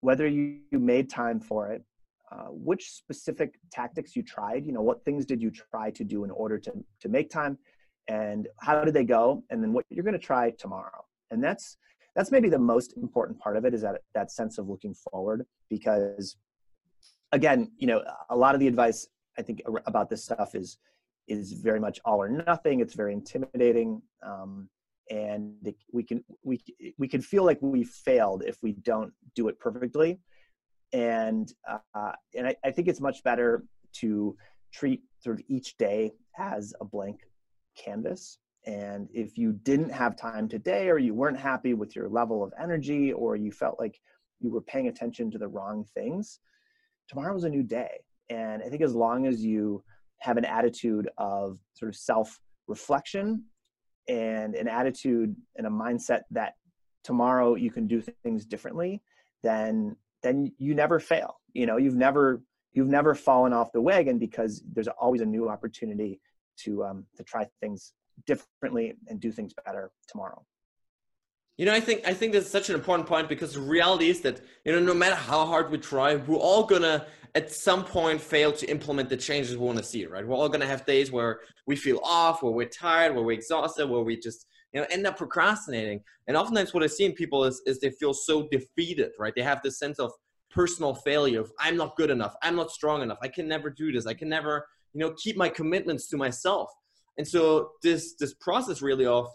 [0.00, 1.82] whether you, you made time for it
[2.30, 6.24] uh, which specific tactics you tried you know what things did you try to do
[6.24, 7.58] in order to to make time
[8.08, 11.04] and how did they go and then what you're going to try tomorrow.
[11.30, 11.76] And that's
[12.16, 15.46] that's maybe the most important part of it is that that sense of looking forward
[15.68, 16.36] because
[17.32, 19.06] again you know a lot of the advice
[19.38, 20.78] i think about this stuff is
[21.28, 22.80] is very much all or nothing.
[22.80, 24.00] It's very intimidating.
[24.22, 24.68] Um,
[25.10, 26.60] and we can we
[26.98, 30.18] we can feel like we failed if we don't do it perfectly
[30.92, 31.52] and
[31.94, 34.36] uh, and I, I think it's much better to
[34.72, 37.20] treat sort of each day as a blank
[37.76, 38.38] canvas.
[38.66, 42.52] And if you didn't have time today, or you weren't happy with your level of
[42.60, 43.98] energy, or you felt like
[44.40, 46.40] you were paying attention to the wrong things,
[47.08, 48.00] tomorrow's a new day.
[48.30, 49.82] And I think as long as you
[50.18, 53.44] have an attitude of sort of self reflection
[54.08, 56.54] and an attitude and a mindset that
[57.04, 59.02] tomorrow you can do things differently,
[59.42, 61.40] then then you never fail.
[61.52, 62.42] You know, you've never
[62.72, 66.20] you've never fallen off the wagon because there's always a new opportunity
[66.58, 67.92] to um, to try things
[68.26, 70.44] differently and do things better tomorrow.
[71.58, 74.20] You know, I think I think that's such an important point because the reality is
[74.20, 78.20] that you know, no matter how hard we try, we're all gonna at some point
[78.20, 80.06] fail to implement the changes we want to see.
[80.06, 80.26] Right?
[80.26, 83.88] We're all gonna have days where we feel off, where we're tired, where we're exhausted,
[83.88, 86.00] where we just you know end up procrastinating.
[86.28, 89.10] And oftentimes, what I see in people is is they feel so defeated.
[89.18, 89.34] Right?
[89.34, 90.12] They have this sense of
[90.52, 93.90] personal failure of I'm not good enough, I'm not strong enough, I can never do
[93.90, 96.70] this, I can never you know keep my commitments to myself
[97.18, 99.28] and so this this process really of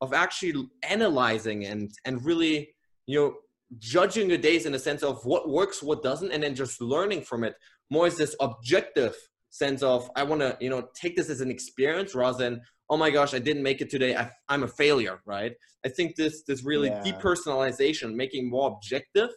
[0.00, 2.74] of actually analyzing and and really
[3.06, 3.34] you know
[3.78, 7.22] judging your days in the sense of what works what doesn't and then just learning
[7.22, 7.54] from it.
[7.90, 9.14] More is this objective
[9.54, 12.96] sense of i want to you know take this as an experience rather than oh
[12.96, 15.52] my gosh i didn't make it today I, am a failure right?
[15.86, 17.02] I think this this really yeah.
[17.04, 19.30] depersonalization making more objective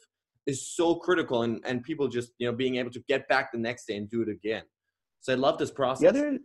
[0.48, 3.60] is so critical and, and people just you know being able to get back the
[3.60, 4.64] next day and do it again.
[5.22, 6.02] So i love this process.
[6.02, 6.40] The other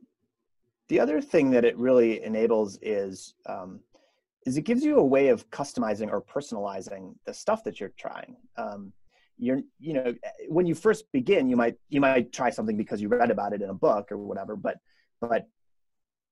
[0.91, 3.81] the other thing that it really enables is um,
[4.47, 8.37] is it gives you a way of customizing or personalizing the stuff that you're trying
[8.57, 8.93] um,
[9.39, 10.15] you're you know
[10.49, 13.63] when you first begin you might you might try something because you read about it
[13.63, 14.79] in a book or whatever but
[15.21, 15.49] but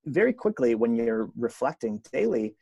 [0.06, 2.54] very quickly when you're reflecting daily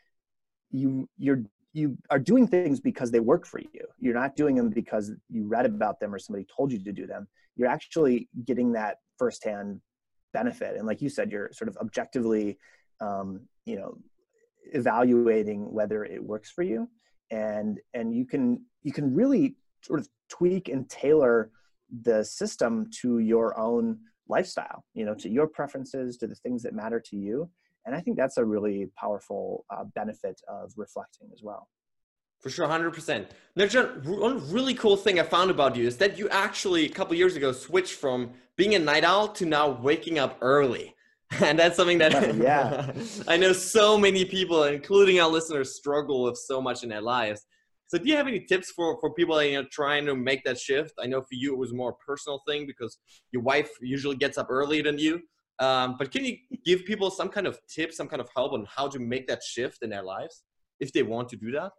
[0.71, 3.87] you you're you are doing things because they work for you.
[3.99, 7.07] You're not doing them because you read about them or somebody told you to do
[7.07, 7.29] them.
[7.57, 9.81] You're actually getting that firsthand
[10.33, 10.77] benefit.
[10.77, 12.59] And like you said, you're sort of objectively,
[13.01, 13.99] um, you know,
[14.73, 16.89] evaluating whether it works for you,
[17.31, 21.51] and and you can you can really sort of tweak and tailor
[22.03, 24.85] the system to your own lifestyle.
[24.95, 27.51] You know, to your preferences, to the things that matter to you.
[27.87, 31.69] And i think that's a really powerful uh, benefit of reflecting as well.
[32.41, 33.27] For sure 100%
[33.57, 36.89] now john one really cool thing i found about you is that you actually a
[36.89, 40.95] couple years ago switched from being a night owl to now waking up early
[41.45, 42.91] and that's something that yeah
[43.29, 47.47] i know so many people including our listeners struggle with so much in their lives
[47.87, 50.59] so do you have any tips for, for people you know trying to make that
[50.59, 52.99] shift i know for you it was more a personal thing because
[53.31, 55.21] your wife usually gets up earlier than you
[55.61, 58.67] um, but can you give people some kind of tip, some kind of help on
[58.75, 60.45] how to make that shift in their lives
[60.81, 61.73] if they want to do that?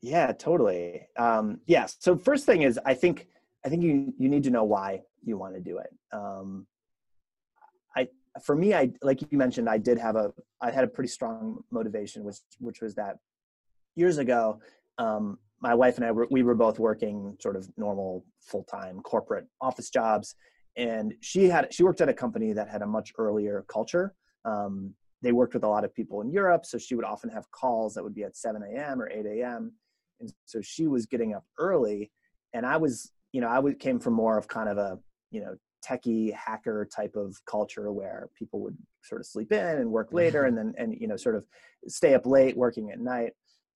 [0.00, 1.06] Yeah, totally.
[1.18, 1.86] Um, yeah.
[1.86, 3.28] So first thing is, I think
[3.64, 5.90] I think you you need to know why you want to do it.
[6.12, 6.66] Um,
[8.42, 11.62] for me, I like you mentioned, I did have a I had a pretty strong
[11.70, 13.16] motivation, which which was that
[13.96, 14.60] years ago,
[14.98, 19.00] um, my wife and I were we were both working sort of normal full time
[19.00, 20.34] corporate office jobs,
[20.76, 24.14] and she had she worked at a company that had a much earlier culture.
[24.44, 27.50] Um, they worked with a lot of people in europe so she would often have
[27.50, 29.72] calls that would be at 7 a.m or 8 a.m
[30.20, 32.12] and so she was getting up early
[32.52, 34.98] and i was you know i came from more of kind of a
[35.30, 39.90] you know techie hacker type of culture where people would sort of sleep in and
[39.90, 41.44] work later and then and you know sort of
[41.88, 43.32] stay up late working at night.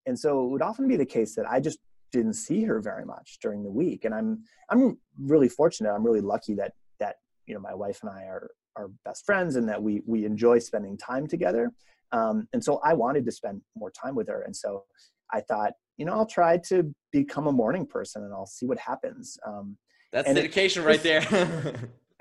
[0.06, 1.78] And so it would often be the case that i just
[2.10, 4.04] didn't see her very much during the week.
[4.04, 5.92] And i'm i'm really fortunate.
[5.92, 7.16] I'm really lucky that that,
[7.46, 10.58] you know my wife and I are are best friends and that we we enjoy
[10.58, 11.72] spending time together.
[12.12, 14.84] Um, and so I wanted to spend more time with her, and so
[15.32, 18.78] I thought, you know, I'll try to become a morning person and I'll see what
[18.78, 19.38] happens.
[19.46, 19.76] Um,
[20.12, 21.20] That's dedication it, right there.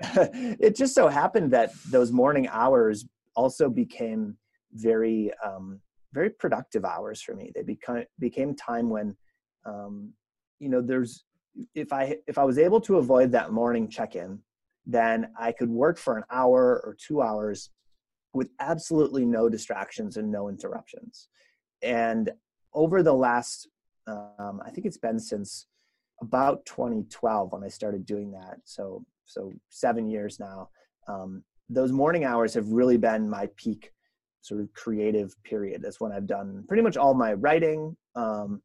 [0.60, 4.36] it just so happened that those morning hours also became
[4.72, 5.80] very um,
[6.12, 7.50] very productive hours for me.
[7.54, 9.16] They become became time when
[9.64, 10.12] um,
[10.60, 11.24] you know there's
[11.74, 14.40] if I if I was able to avoid that morning check-in
[14.88, 17.70] then I could work for an hour or two hours
[18.32, 21.28] with absolutely no distractions and no interruptions.
[21.82, 22.30] And
[22.72, 23.68] over the last,
[24.06, 25.66] um, I think it's been since
[26.20, 28.58] about 2012 when I started doing that.
[28.64, 30.70] So, so seven years now.
[31.08, 33.92] Um, those morning hours have really been my peak
[34.40, 35.82] sort of creative period.
[35.82, 37.96] That's when I've done pretty much all my writing.
[38.14, 38.62] Um,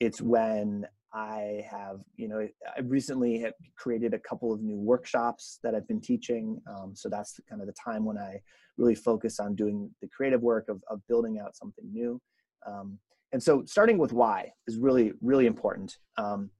[0.00, 5.60] it's when I have, you know, I recently have created a couple of new workshops
[5.62, 6.60] that I've been teaching.
[6.68, 8.40] Um, so that's kind of the time when I
[8.76, 12.20] really focus on doing the creative work of, of building out something new.
[12.66, 12.98] Um,
[13.32, 15.96] and so starting with why is really, really important.
[16.16, 16.50] Um,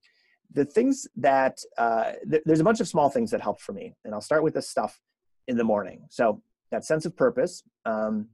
[0.52, 3.94] the things that, uh, th- there's a bunch of small things that help for me.
[4.04, 5.00] And I'll start with the stuff
[5.48, 6.06] in the morning.
[6.10, 8.28] So that sense of purpose, um,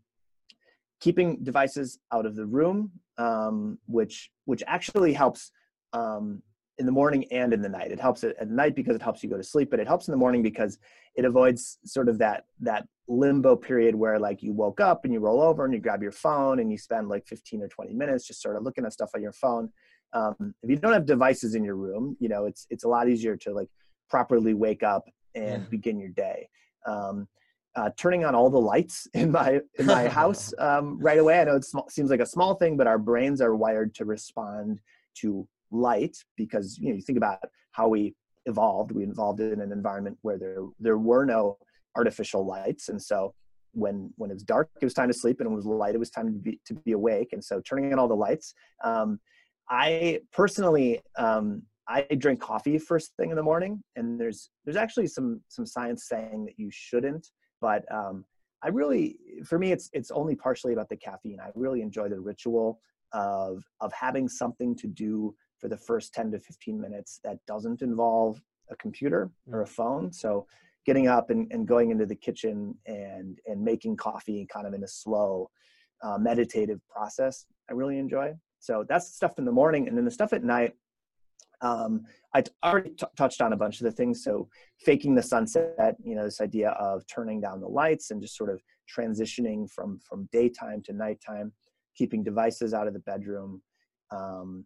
[1.01, 5.51] keeping devices out of the room, um, which, which actually helps
[5.93, 6.43] um,
[6.81, 7.93] in the morning and in the night.
[7.93, 10.13] It helps at night because it helps you go to sleep, but it helps in
[10.13, 10.79] the morning because
[11.15, 15.21] it avoids sort of that that limbo period where like you woke up and you
[15.21, 18.27] roll over and you grab your phone and you spend like 15 or 20 minutes
[18.27, 19.69] just sort of looking at stuff on your phone.
[20.13, 23.09] Um, if you don't have devices in your room, you know it's it's a lot
[23.09, 23.69] easier to like
[24.09, 25.69] properly wake up and yeah.
[25.71, 26.49] begin your day.
[26.87, 27.29] Um,
[27.77, 31.41] uh, turning on all the lights in my in my house um, right away.
[31.41, 34.81] I know it seems like a small thing, but our brains are wired to respond
[35.19, 37.39] to light because you know you think about
[37.73, 38.15] how we
[38.47, 41.57] evolved we evolved in an environment where there there were no
[41.97, 43.35] artificial lights and so
[43.73, 45.95] when when it was dark it was time to sleep and when it was light
[45.95, 48.55] it was time to be to be awake and so turning on all the lights
[48.83, 49.21] um,
[49.71, 55.07] i personally um, i drink coffee first thing in the morning and there's there's actually
[55.07, 57.29] some some science saying that you shouldn't
[57.61, 58.25] but um,
[58.63, 62.21] i really for me it's it's only partially about the caffeine i really enjoy the
[62.21, 62.81] ritual
[63.13, 67.83] of of having something to do for the first 10 to 15 minutes that doesn't
[67.83, 68.41] involve
[68.71, 70.13] a computer or a phone.
[70.13, 70.47] So
[70.87, 74.83] getting up and, and going into the kitchen and, and making coffee kind of in
[74.83, 75.51] a slow
[76.03, 78.33] uh, meditative process, I really enjoy.
[78.61, 79.89] So that's the stuff in the morning.
[79.89, 80.75] And then the stuff at night,
[81.63, 84.25] Um, I already t- touched on a bunch of the things.
[84.25, 84.49] So
[84.79, 88.51] faking the sunset, you know, this idea of turning down the lights and just sort
[88.51, 88.63] of
[88.97, 91.53] transitioning from from daytime to nighttime,
[91.95, 93.63] keeping devices out of the bedroom.
[94.11, 94.65] Um,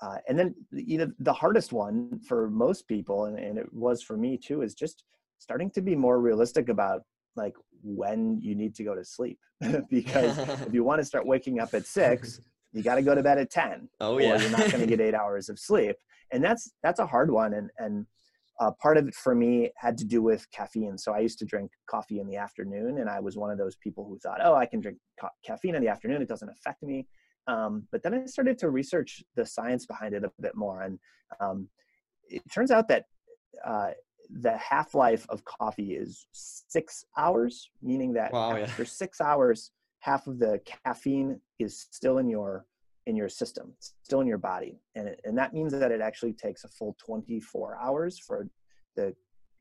[0.00, 4.02] uh, and then you know the hardest one for most people, and, and it was
[4.02, 5.02] for me too, is just
[5.38, 7.02] starting to be more realistic about
[7.34, 9.38] like when you need to go to sleep
[9.90, 12.40] because if you want to start waking up at six
[12.76, 14.38] you got to go to bed at 10 oh yeah.
[14.38, 15.96] you're not going to get eight hours of sleep.
[16.32, 17.54] And that's that's a hard one.
[17.54, 18.06] And and
[18.60, 20.98] uh, part of it for me had to do with caffeine.
[20.98, 23.76] So i used to drink coffee in the afternoon and i was one of those
[23.76, 26.22] people who thought oh i can drink ca- caffeine in the afternoon.
[26.22, 27.06] It doesn't affect me.
[27.48, 30.82] Um, but then i started to research the science behind it a bit more.
[30.82, 30.98] And
[31.40, 31.68] um,
[32.28, 33.04] it turns out that
[33.64, 33.90] uh,
[34.30, 38.88] the half life of coffee is six hours, meaning that wow, after yeah.
[38.88, 39.70] six hours,
[40.00, 42.66] half of the caffeine is still in your
[43.06, 43.72] in your system,
[44.02, 46.96] still in your body, and it, and that means that it actually takes a full
[46.98, 48.48] 24 hours for
[48.96, 49.14] the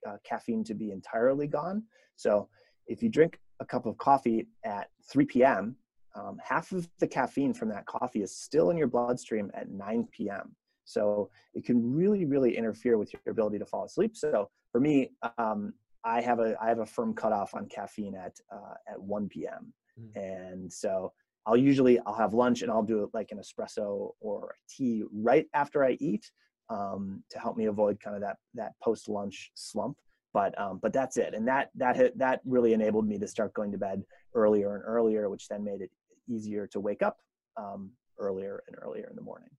[0.07, 1.83] uh, caffeine to be entirely gone.
[2.15, 2.49] So
[2.87, 5.75] if you drink a cup of coffee at 3 p.m.,
[6.15, 10.07] um, half of the caffeine from that coffee is still in your bloodstream at 9
[10.11, 10.55] p.m.
[10.85, 14.15] So it can really, really interfere with your ability to fall asleep.
[14.15, 15.73] So for me, um,
[16.03, 19.73] I have a I have a firm cutoff on caffeine at uh, at 1 p.m.
[19.99, 20.15] Mm.
[20.15, 21.11] And so
[21.45, 25.03] I'll usually I'll have lunch and I'll do it like an espresso or a tea
[25.11, 26.31] right after I eat
[26.69, 29.97] um, to help me avoid kind of that that post lunch slump.
[30.33, 33.71] But um, but that's it, and that that that really enabled me to start going
[33.71, 35.91] to bed earlier and earlier, which then made it
[36.27, 37.19] easier to wake up
[37.55, 39.49] um, earlier and earlier in the morning.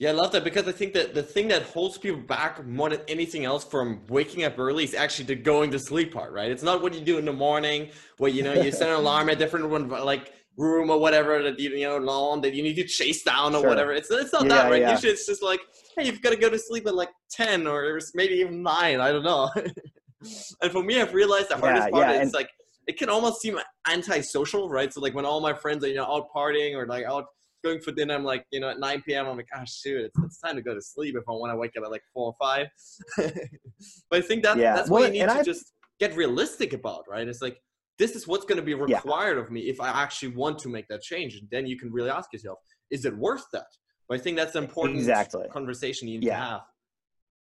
[0.00, 2.88] Yeah, I love that because I think that the thing that holds people back more
[2.88, 6.50] than anything else from waking up early is actually the going to sleep part, right?
[6.50, 9.28] It's not what you do in the morning, where you know you set an alarm
[9.28, 12.76] at different one like room or whatever that you, you know lawn that you need
[12.76, 13.68] to chase down or sure.
[13.68, 13.92] whatever.
[13.92, 14.80] It's it's not yeah, that right.
[14.80, 14.92] Yeah.
[14.92, 15.60] Usually it's just like
[15.94, 19.00] hey, you've got to go to sleep at like ten or maybe even nine.
[19.00, 19.50] I don't know.
[20.62, 22.48] and for me, I've realized the hardest yeah, part is and- like
[22.86, 24.90] it can almost seem antisocial, right?
[24.94, 27.26] So like when all my friends are you know out partying or like out
[27.62, 28.14] going for dinner.
[28.14, 29.26] I'm like, you know, at 9 p.m.
[29.26, 31.52] I'm like, ah, oh, shoot, it's, it's time to go to sleep if I want
[31.52, 32.68] to wake up at like four or five.
[33.16, 34.74] but I think that yeah.
[34.74, 35.42] that's well, what you need to I...
[35.42, 37.26] just get realistic about, right?
[37.26, 37.60] It's like
[37.98, 39.42] this is what's going to be required yeah.
[39.42, 41.36] of me if I actually want to make that change.
[41.36, 42.58] And then you can really ask yourself,
[42.90, 43.66] is it worth that?
[44.08, 45.46] But I think that's an important exactly.
[45.52, 46.36] conversation you need yeah.
[46.36, 46.60] to have.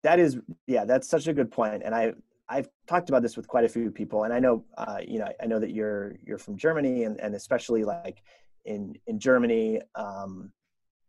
[0.03, 1.84] That is, yeah, that's such a good point.
[1.86, 2.13] And I,
[2.49, 5.30] I've talked about this with quite a few people, and I know, uh, you know,
[5.41, 8.24] I know that you're you're from Germany, and and especially like
[8.68, 9.82] in in Germany.
[9.95, 10.51] Um,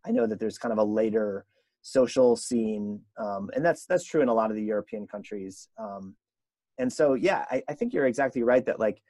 [0.06, 1.44] I know that there's kind of a later
[1.82, 5.68] social scene, um, and that's that's true in a lot of the European countries.
[5.78, 6.14] Um,
[6.78, 9.02] and so, yeah, I, I, think you're exactly right that like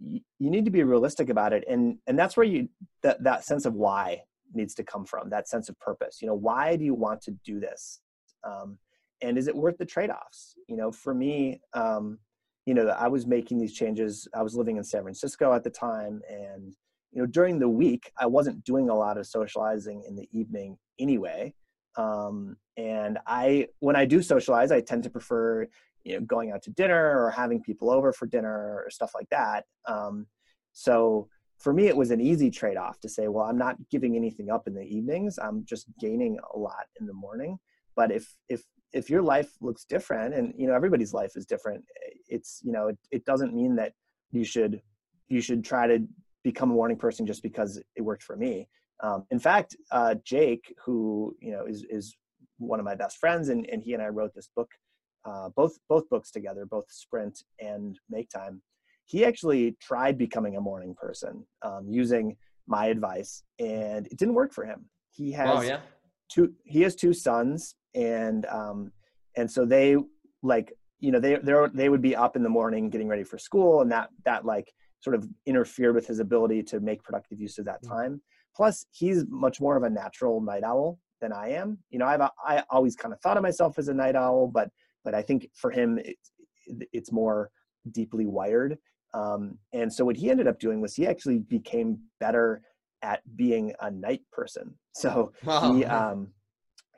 [0.00, 2.68] y- you need to be realistic about it, and and that's where you
[3.02, 4.22] that that sense of why
[4.54, 6.20] needs to come from that sense of purpose.
[6.20, 8.00] You know, why do you want to do this?
[8.44, 8.78] Um,
[9.22, 10.54] and is it worth the trade-offs?
[10.68, 12.18] You know, for me, um,
[12.66, 14.26] you know, I was making these changes.
[14.34, 16.74] I was living in San Francisco at the time, and
[17.12, 20.76] you know during the week i wasn't doing a lot of socializing in the evening
[20.98, 21.52] anyway
[21.96, 25.66] um, and i when i do socialize i tend to prefer
[26.04, 29.28] you know going out to dinner or having people over for dinner or stuff like
[29.30, 30.26] that um,
[30.72, 34.50] so for me it was an easy trade-off to say well i'm not giving anything
[34.50, 37.58] up in the evenings i'm just gaining a lot in the morning.
[37.94, 41.84] But if if if your life looks different and you know everybody's life is different
[42.28, 43.92] it's you know it, it doesn't mean that
[44.30, 44.80] you should
[45.28, 46.06] you should try to
[46.44, 48.68] become a morning person just because it worked for me.
[49.02, 52.16] Um, in fact, uh, Jake, who you know is is
[52.58, 54.70] one of my best friends, and, and he and I wrote this book,
[55.24, 58.62] uh, both both books together, both Sprint and Make Time.
[59.04, 62.36] He actually tried becoming a morning person um, using
[62.66, 64.86] my advice, and it didn't work for him.
[65.10, 65.80] He has oh, yeah?
[66.30, 66.52] two.
[66.64, 68.92] He has two sons, and um,
[69.36, 69.96] and so they
[70.42, 73.38] like you know they they they would be up in the morning getting ready for
[73.38, 74.72] school, and that that like
[75.02, 77.88] sort of interfered with his ability to make productive use of that mm.
[77.88, 78.22] time.
[78.54, 81.78] Plus, he's much more of a natural night owl than I am.
[81.90, 84.70] You know, I've I always kind of thought of myself as a night owl, but
[85.04, 86.32] but I think for him it's
[86.92, 87.50] it's more
[87.90, 88.78] deeply wired.
[89.14, 92.62] Um, and so what he ended up doing was he actually became better
[93.02, 94.74] at being a night person.
[94.94, 95.72] So wow.
[95.72, 96.28] he um,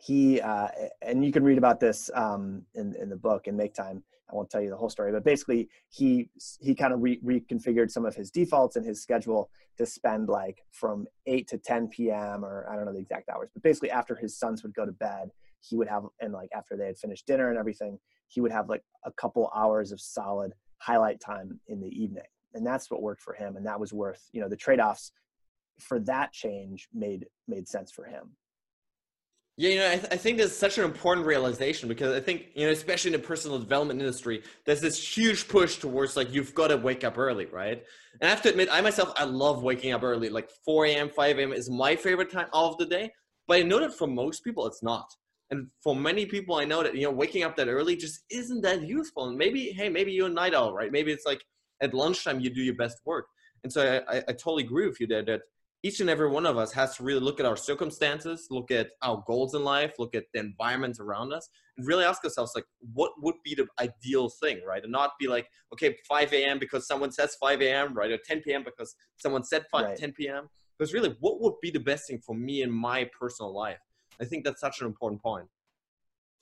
[0.00, 0.68] he uh,
[1.00, 4.34] and you can read about this um, in in the book and make time I
[4.34, 8.06] won't tell you the whole story, but basically he he kind of re- reconfigured some
[8.06, 12.44] of his defaults in his schedule to spend like from 8 to 10 p.m.
[12.44, 14.92] or I don't know the exact hours, but basically after his sons would go to
[14.92, 17.98] bed, he would have and like after they had finished dinner and everything,
[18.28, 22.24] he would have like a couple hours of solid highlight time in the evening.
[22.54, 25.12] And that's what worked for him and that was worth, you know, the trade-offs
[25.80, 28.30] for that change made made sense for him.
[29.56, 32.46] Yeah, you know, I, th- I think that's such an important realization because I think,
[32.56, 36.52] you know, especially in the personal development industry, there's this huge push towards like, you've
[36.56, 37.80] got to wake up early, right?
[38.20, 40.28] And I have to admit, I myself, I love waking up early.
[40.28, 41.52] Like 4 a.m., 5 a.m.
[41.52, 43.12] is my favorite time of the day.
[43.46, 45.06] But I know that for most people, it's not.
[45.50, 48.62] And for many people, I know that, you know, waking up that early just isn't
[48.62, 49.28] that useful.
[49.28, 50.90] And maybe, hey, maybe you're a night owl, right?
[50.90, 51.44] Maybe it's like
[51.80, 53.26] at lunchtime, you do your best work.
[53.62, 55.42] And so I, I, I totally agree with you there that
[55.84, 58.88] each and every one of us has to really look at our circumstances, look at
[59.02, 62.64] our goals in life, look at the environment around us, and really ask ourselves, like,
[62.94, 64.82] what would be the ideal thing, right?
[64.82, 66.58] And not be like, okay, 5 a.m.
[66.58, 68.10] because someone says 5 a.m., right?
[68.10, 68.64] Or 10 p.m.
[68.64, 69.94] because someone said 5, right.
[69.94, 70.48] 10 p.m.
[70.78, 73.78] Because really, what would be the best thing for me in my personal life?
[74.18, 75.46] I think that's such an important point.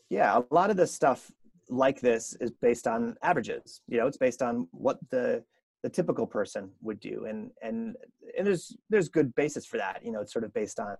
[0.09, 1.33] Yeah, a lot of the stuff
[1.69, 3.81] like this is based on averages.
[3.89, 5.43] You know, it's based on what the
[5.83, 7.97] the typical person would do and and
[8.37, 10.97] and there's there's good basis for that you know it's sort of based on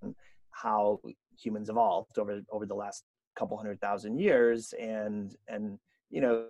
[0.51, 1.01] how
[1.39, 3.05] humans evolved over over the last
[3.39, 5.79] couple hundred thousand years and and
[6.11, 6.47] you know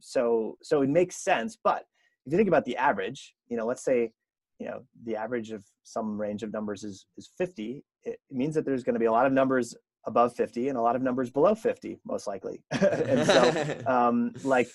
[0.00, 1.84] so so it makes sense but
[2.26, 4.12] if you think about the average you know let's say
[4.58, 8.64] you know the average of some range of numbers is is 50 it means that
[8.64, 9.74] there's going to be a lot of numbers
[10.06, 12.62] above 50 and a lot of numbers below 50 most likely.
[12.80, 14.68] And so um like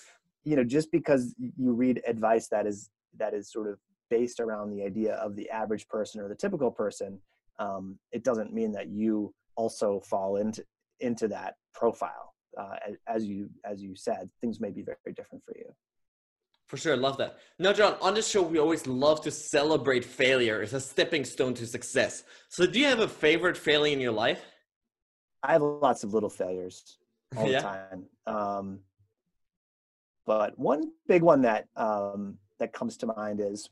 [0.44, 3.78] you know just because you read advice that is that is sort of
[4.10, 7.18] based around the idea of the average person or the typical person,
[7.58, 10.64] um, it doesn't mean that you also fall into
[11.00, 12.34] into that profile.
[12.58, 15.74] Uh, as you as you said, things may be very, very different for you.
[16.68, 17.38] For sure, love that.
[17.58, 21.52] Now, John, on this show, we always love to celebrate failure as a stepping stone
[21.54, 22.24] to success.
[22.48, 24.42] So, do you have a favorite failure in your life?
[25.42, 26.98] I have lots of little failures
[27.36, 27.58] all yeah.
[27.58, 28.04] the time.
[28.26, 28.80] Um,
[30.24, 33.68] but one big one that um, that comes to mind is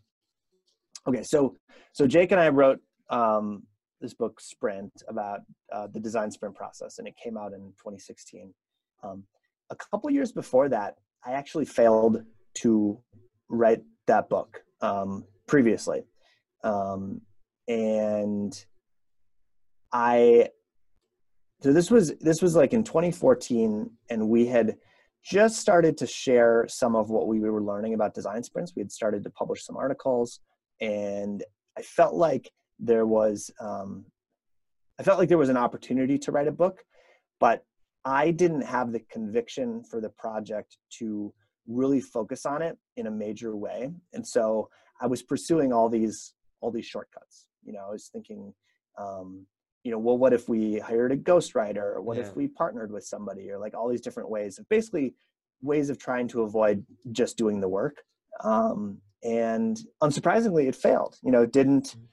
[1.06, 1.56] okay so
[1.92, 2.80] so jake and i wrote
[3.10, 3.64] um,
[4.00, 5.40] this book sprint about
[5.72, 8.52] uh, the design sprint process and it came out in 2016
[9.02, 9.24] um,
[9.70, 12.22] a couple years before that i actually failed
[12.54, 12.98] to
[13.48, 16.04] write that book um, previously.
[16.62, 17.22] Um,
[17.68, 18.64] and
[19.92, 20.48] i
[21.62, 24.76] so this was this was like in 2014 and we had
[25.22, 28.72] just started to share some of what we were learning about design sprints.
[28.74, 30.40] We had started to publish some articles,
[30.80, 31.44] and
[31.76, 34.06] I felt like there was um,
[34.98, 36.84] I felt like there was an opportunity to write a book,
[37.38, 37.64] but
[38.04, 41.32] I didn't have the conviction for the project to
[41.66, 46.34] really focus on it in a major way, and so I was pursuing all these
[46.60, 47.46] all these shortcuts.
[47.64, 48.54] You know, I was thinking,
[48.98, 49.46] um,
[49.84, 51.96] you know, well, what if we hired a ghostwriter?
[51.96, 52.24] Or what yeah.
[52.24, 53.50] if we partnered with somebody?
[53.50, 55.14] Or like all these different ways of basically
[55.62, 58.02] ways of trying to avoid just doing the work.
[58.44, 61.16] Um, and unsurprisingly, it failed.
[61.22, 62.04] You know, it didn't mm-hmm.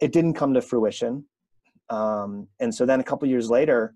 [0.00, 1.24] it didn't come to fruition.
[1.90, 3.94] Um, and so then a couple years later,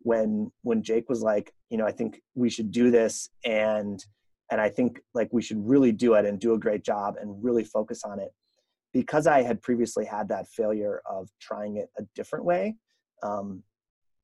[0.00, 4.02] when when Jake was like, you know, I think we should do this, and
[4.50, 7.42] and I think like we should really do it and do a great job and
[7.42, 8.32] really focus on it
[8.96, 12.76] because I had previously had that failure of trying it a different way,
[13.22, 13.62] um,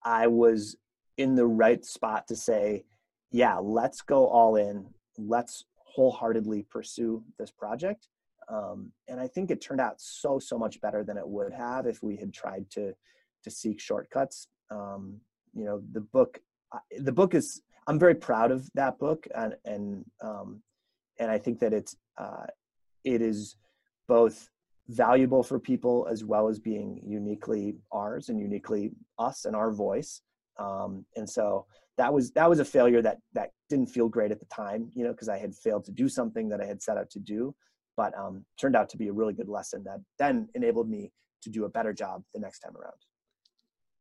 [0.02, 0.78] I was
[1.18, 2.84] in the right spot to say,
[3.30, 4.86] yeah, let's go all in.
[5.18, 8.08] Let's wholeheartedly pursue this project.
[8.48, 11.86] Um, and I think it turned out so, so much better than it would have
[11.86, 12.94] if we had tried to,
[13.44, 14.48] to seek shortcuts.
[14.70, 15.20] Um,
[15.52, 16.40] you know, the book,
[16.98, 20.62] the book is, I'm very proud of that book and, and, um,
[21.18, 22.46] and I think that it's, uh,
[23.04, 23.56] it is
[24.08, 24.48] both
[24.88, 30.22] valuable for people as well as being uniquely ours and uniquely us and our voice.
[30.58, 31.66] Um, and so
[31.98, 35.04] that was that was a failure that that didn't feel great at the time you
[35.04, 37.54] know because i had failed to do something that i had set out to do.
[37.94, 41.12] But um, turned out to be a really good lesson that then enabled me
[41.42, 42.94] to do a better job the next time around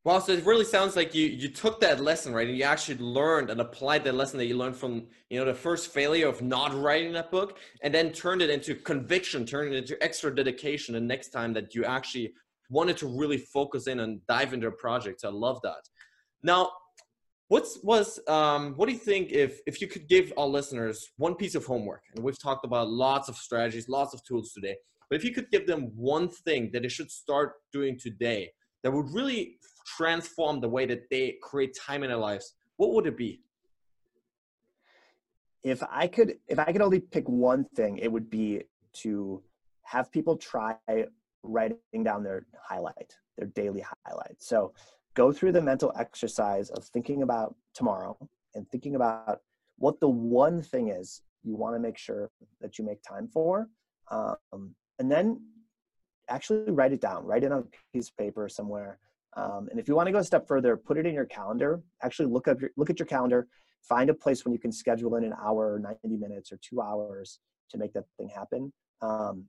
[0.04, 2.48] Wow, so it really sounds like you you took that lesson, right?
[2.48, 5.54] And you actually learned and applied that lesson that you learned from, you know, the
[5.54, 9.78] first failure of not writing that book and then turned it into conviction, turned it
[9.78, 12.34] into extra dedication the next time that you actually
[12.72, 15.24] wanted to really focus in and dive into a project.
[15.24, 15.84] I love that.
[16.42, 16.72] Now,
[17.50, 21.36] what's was um what do you think if if you could give our listeners one
[21.36, 22.02] piece of homework?
[22.16, 24.78] And we've talked about lots of strategies, lots of tools today.
[25.12, 28.52] But if you could give them one thing that they should start doing today
[28.84, 33.08] that would really transform the way that they create time in their lives, what would
[33.08, 33.42] it be?
[35.64, 38.64] If I could, if I could only pick one thing, it would be
[38.94, 39.44] to
[39.84, 40.76] have people try
[41.44, 44.36] writing down their highlight, their daily highlight.
[44.40, 44.74] So
[45.14, 48.18] go through the mental exercise of thinking about tomorrow
[48.56, 49.42] and thinking about
[49.78, 52.30] what the one thing is you want to make sure
[52.62, 53.68] that you make time for.
[54.10, 55.42] Um, and then
[56.32, 59.00] actually write it down, write it on a piece of paper somewhere
[59.38, 61.82] Um, and if you want to go a step further, put it in your calendar.
[62.04, 63.48] Actually, look up your, look at your calendar.
[63.82, 67.40] Find a place when you can schedule in an hour, 90 minutes, or two hours
[67.70, 68.74] to make that thing happen.
[69.02, 69.46] Um,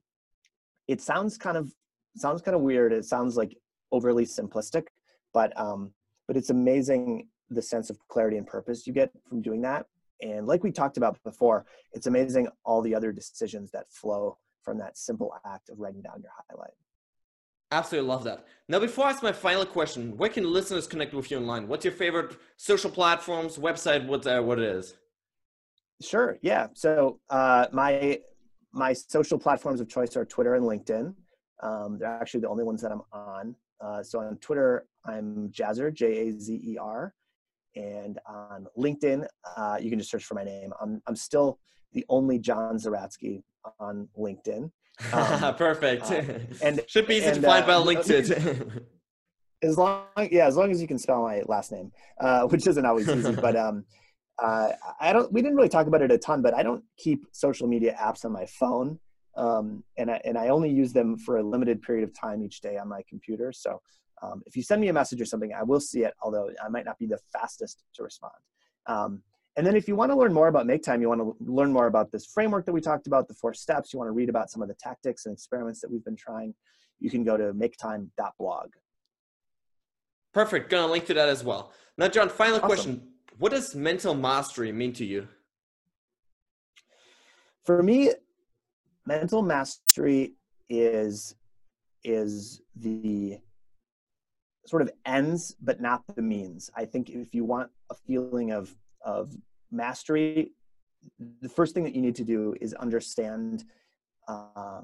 [0.87, 1.73] it sounds kind of
[2.15, 2.93] sounds kind of weird.
[2.93, 3.57] It sounds like
[3.91, 4.85] overly simplistic,
[5.33, 5.91] but um,
[6.27, 9.85] but it's amazing the sense of clarity and purpose you get from doing that.
[10.21, 14.77] And like we talked about before, it's amazing all the other decisions that flow from
[14.79, 16.73] that simple act of writing down your highlight.
[17.71, 18.45] Absolutely love that.
[18.69, 21.67] Now, before I ask my final question, where can listeners connect with you online?
[21.67, 24.93] What's your favorite social platforms, website, what uh, what it is?
[26.01, 26.37] Sure.
[26.41, 26.67] Yeah.
[26.73, 28.19] So uh, my
[28.73, 31.15] my social platforms of choice are Twitter and LinkedIn.
[31.61, 33.55] Um, they're actually the only ones that I'm on.
[33.81, 37.13] Uh, so on Twitter, I'm Jazer, J A Z E R,
[37.75, 39.25] and on LinkedIn,
[39.57, 40.71] uh, you can just search for my name.
[40.79, 41.59] I'm I'm still
[41.93, 43.43] the only John Zeratsky
[43.79, 44.71] on LinkedIn.
[45.11, 46.11] Um, Perfect.
[46.11, 46.21] Uh,
[46.61, 48.83] and should be easy and, to find by uh, LinkedIn.
[49.63, 51.91] as long yeah, as long as you can spell my last name,
[52.21, 53.31] uh, which isn't always easy.
[53.33, 53.85] but um,
[54.41, 54.69] uh,
[54.99, 55.31] I don't.
[55.31, 58.25] We didn't really talk about it a ton, but I don't keep social media apps
[58.25, 58.99] on my phone,
[59.35, 62.61] um, and I, and I only use them for a limited period of time each
[62.61, 63.51] day on my computer.
[63.51, 63.81] So
[64.21, 66.69] um, if you send me a message or something, I will see it, although I
[66.69, 68.33] might not be the fastest to respond.
[68.85, 69.21] Um,
[69.55, 71.71] and then if you want to learn more about Make Time, you want to learn
[71.71, 74.29] more about this framework that we talked about, the four steps, you want to read
[74.29, 76.55] about some of the tactics and experiments that we've been trying,
[76.99, 78.69] you can go to maketime.blog.
[80.33, 80.69] Perfect.
[80.71, 81.71] Gonna link to that as well.
[81.97, 82.67] Now, John, final awesome.
[82.67, 83.07] question.
[83.37, 85.27] What does mental mastery mean to you?
[87.63, 88.11] For me,
[89.05, 90.33] mental mastery
[90.69, 91.35] is
[92.03, 93.37] is the
[94.65, 96.69] sort of ends but not the means.
[96.75, 99.35] I think if you want a feeling of of
[99.71, 100.51] mastery,
[101.41, 103.65] the first thing that you need to do is understand
[104.27, 104.81] uh,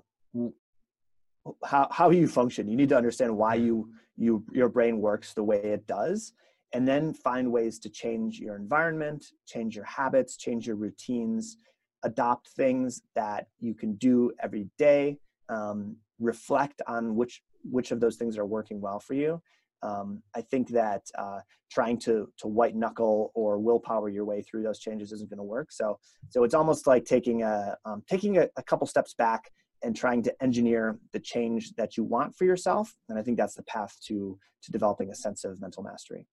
[1.66, 2.68] how how you function.
[2.68, 6.34] You need to understand why you you your brain works the way it does,
[6.74, 11.58] and then find ways to change your environment, change your habits, change your routines,
[12.04, 15.20] adopt things that you can do every day.
[15.48, 19.42] Um, reflect on which which of those things are working well for you
[19.82, 21.40] um, I think that uh,
[21.72, 25.44] trying to to white knuckle or willpower your way through those changes isn't going to
[25.44, 25.72] work.
[25.72, 26.00] So
[26.30, 29.52] so it's almost like taking a um, taking a, a, couple steps back
[29.84, 32.94] and trying to engineer the change that you want for yourself.
[33.08, 36.28] And I think that's the path to to developing a sense of mental mastery.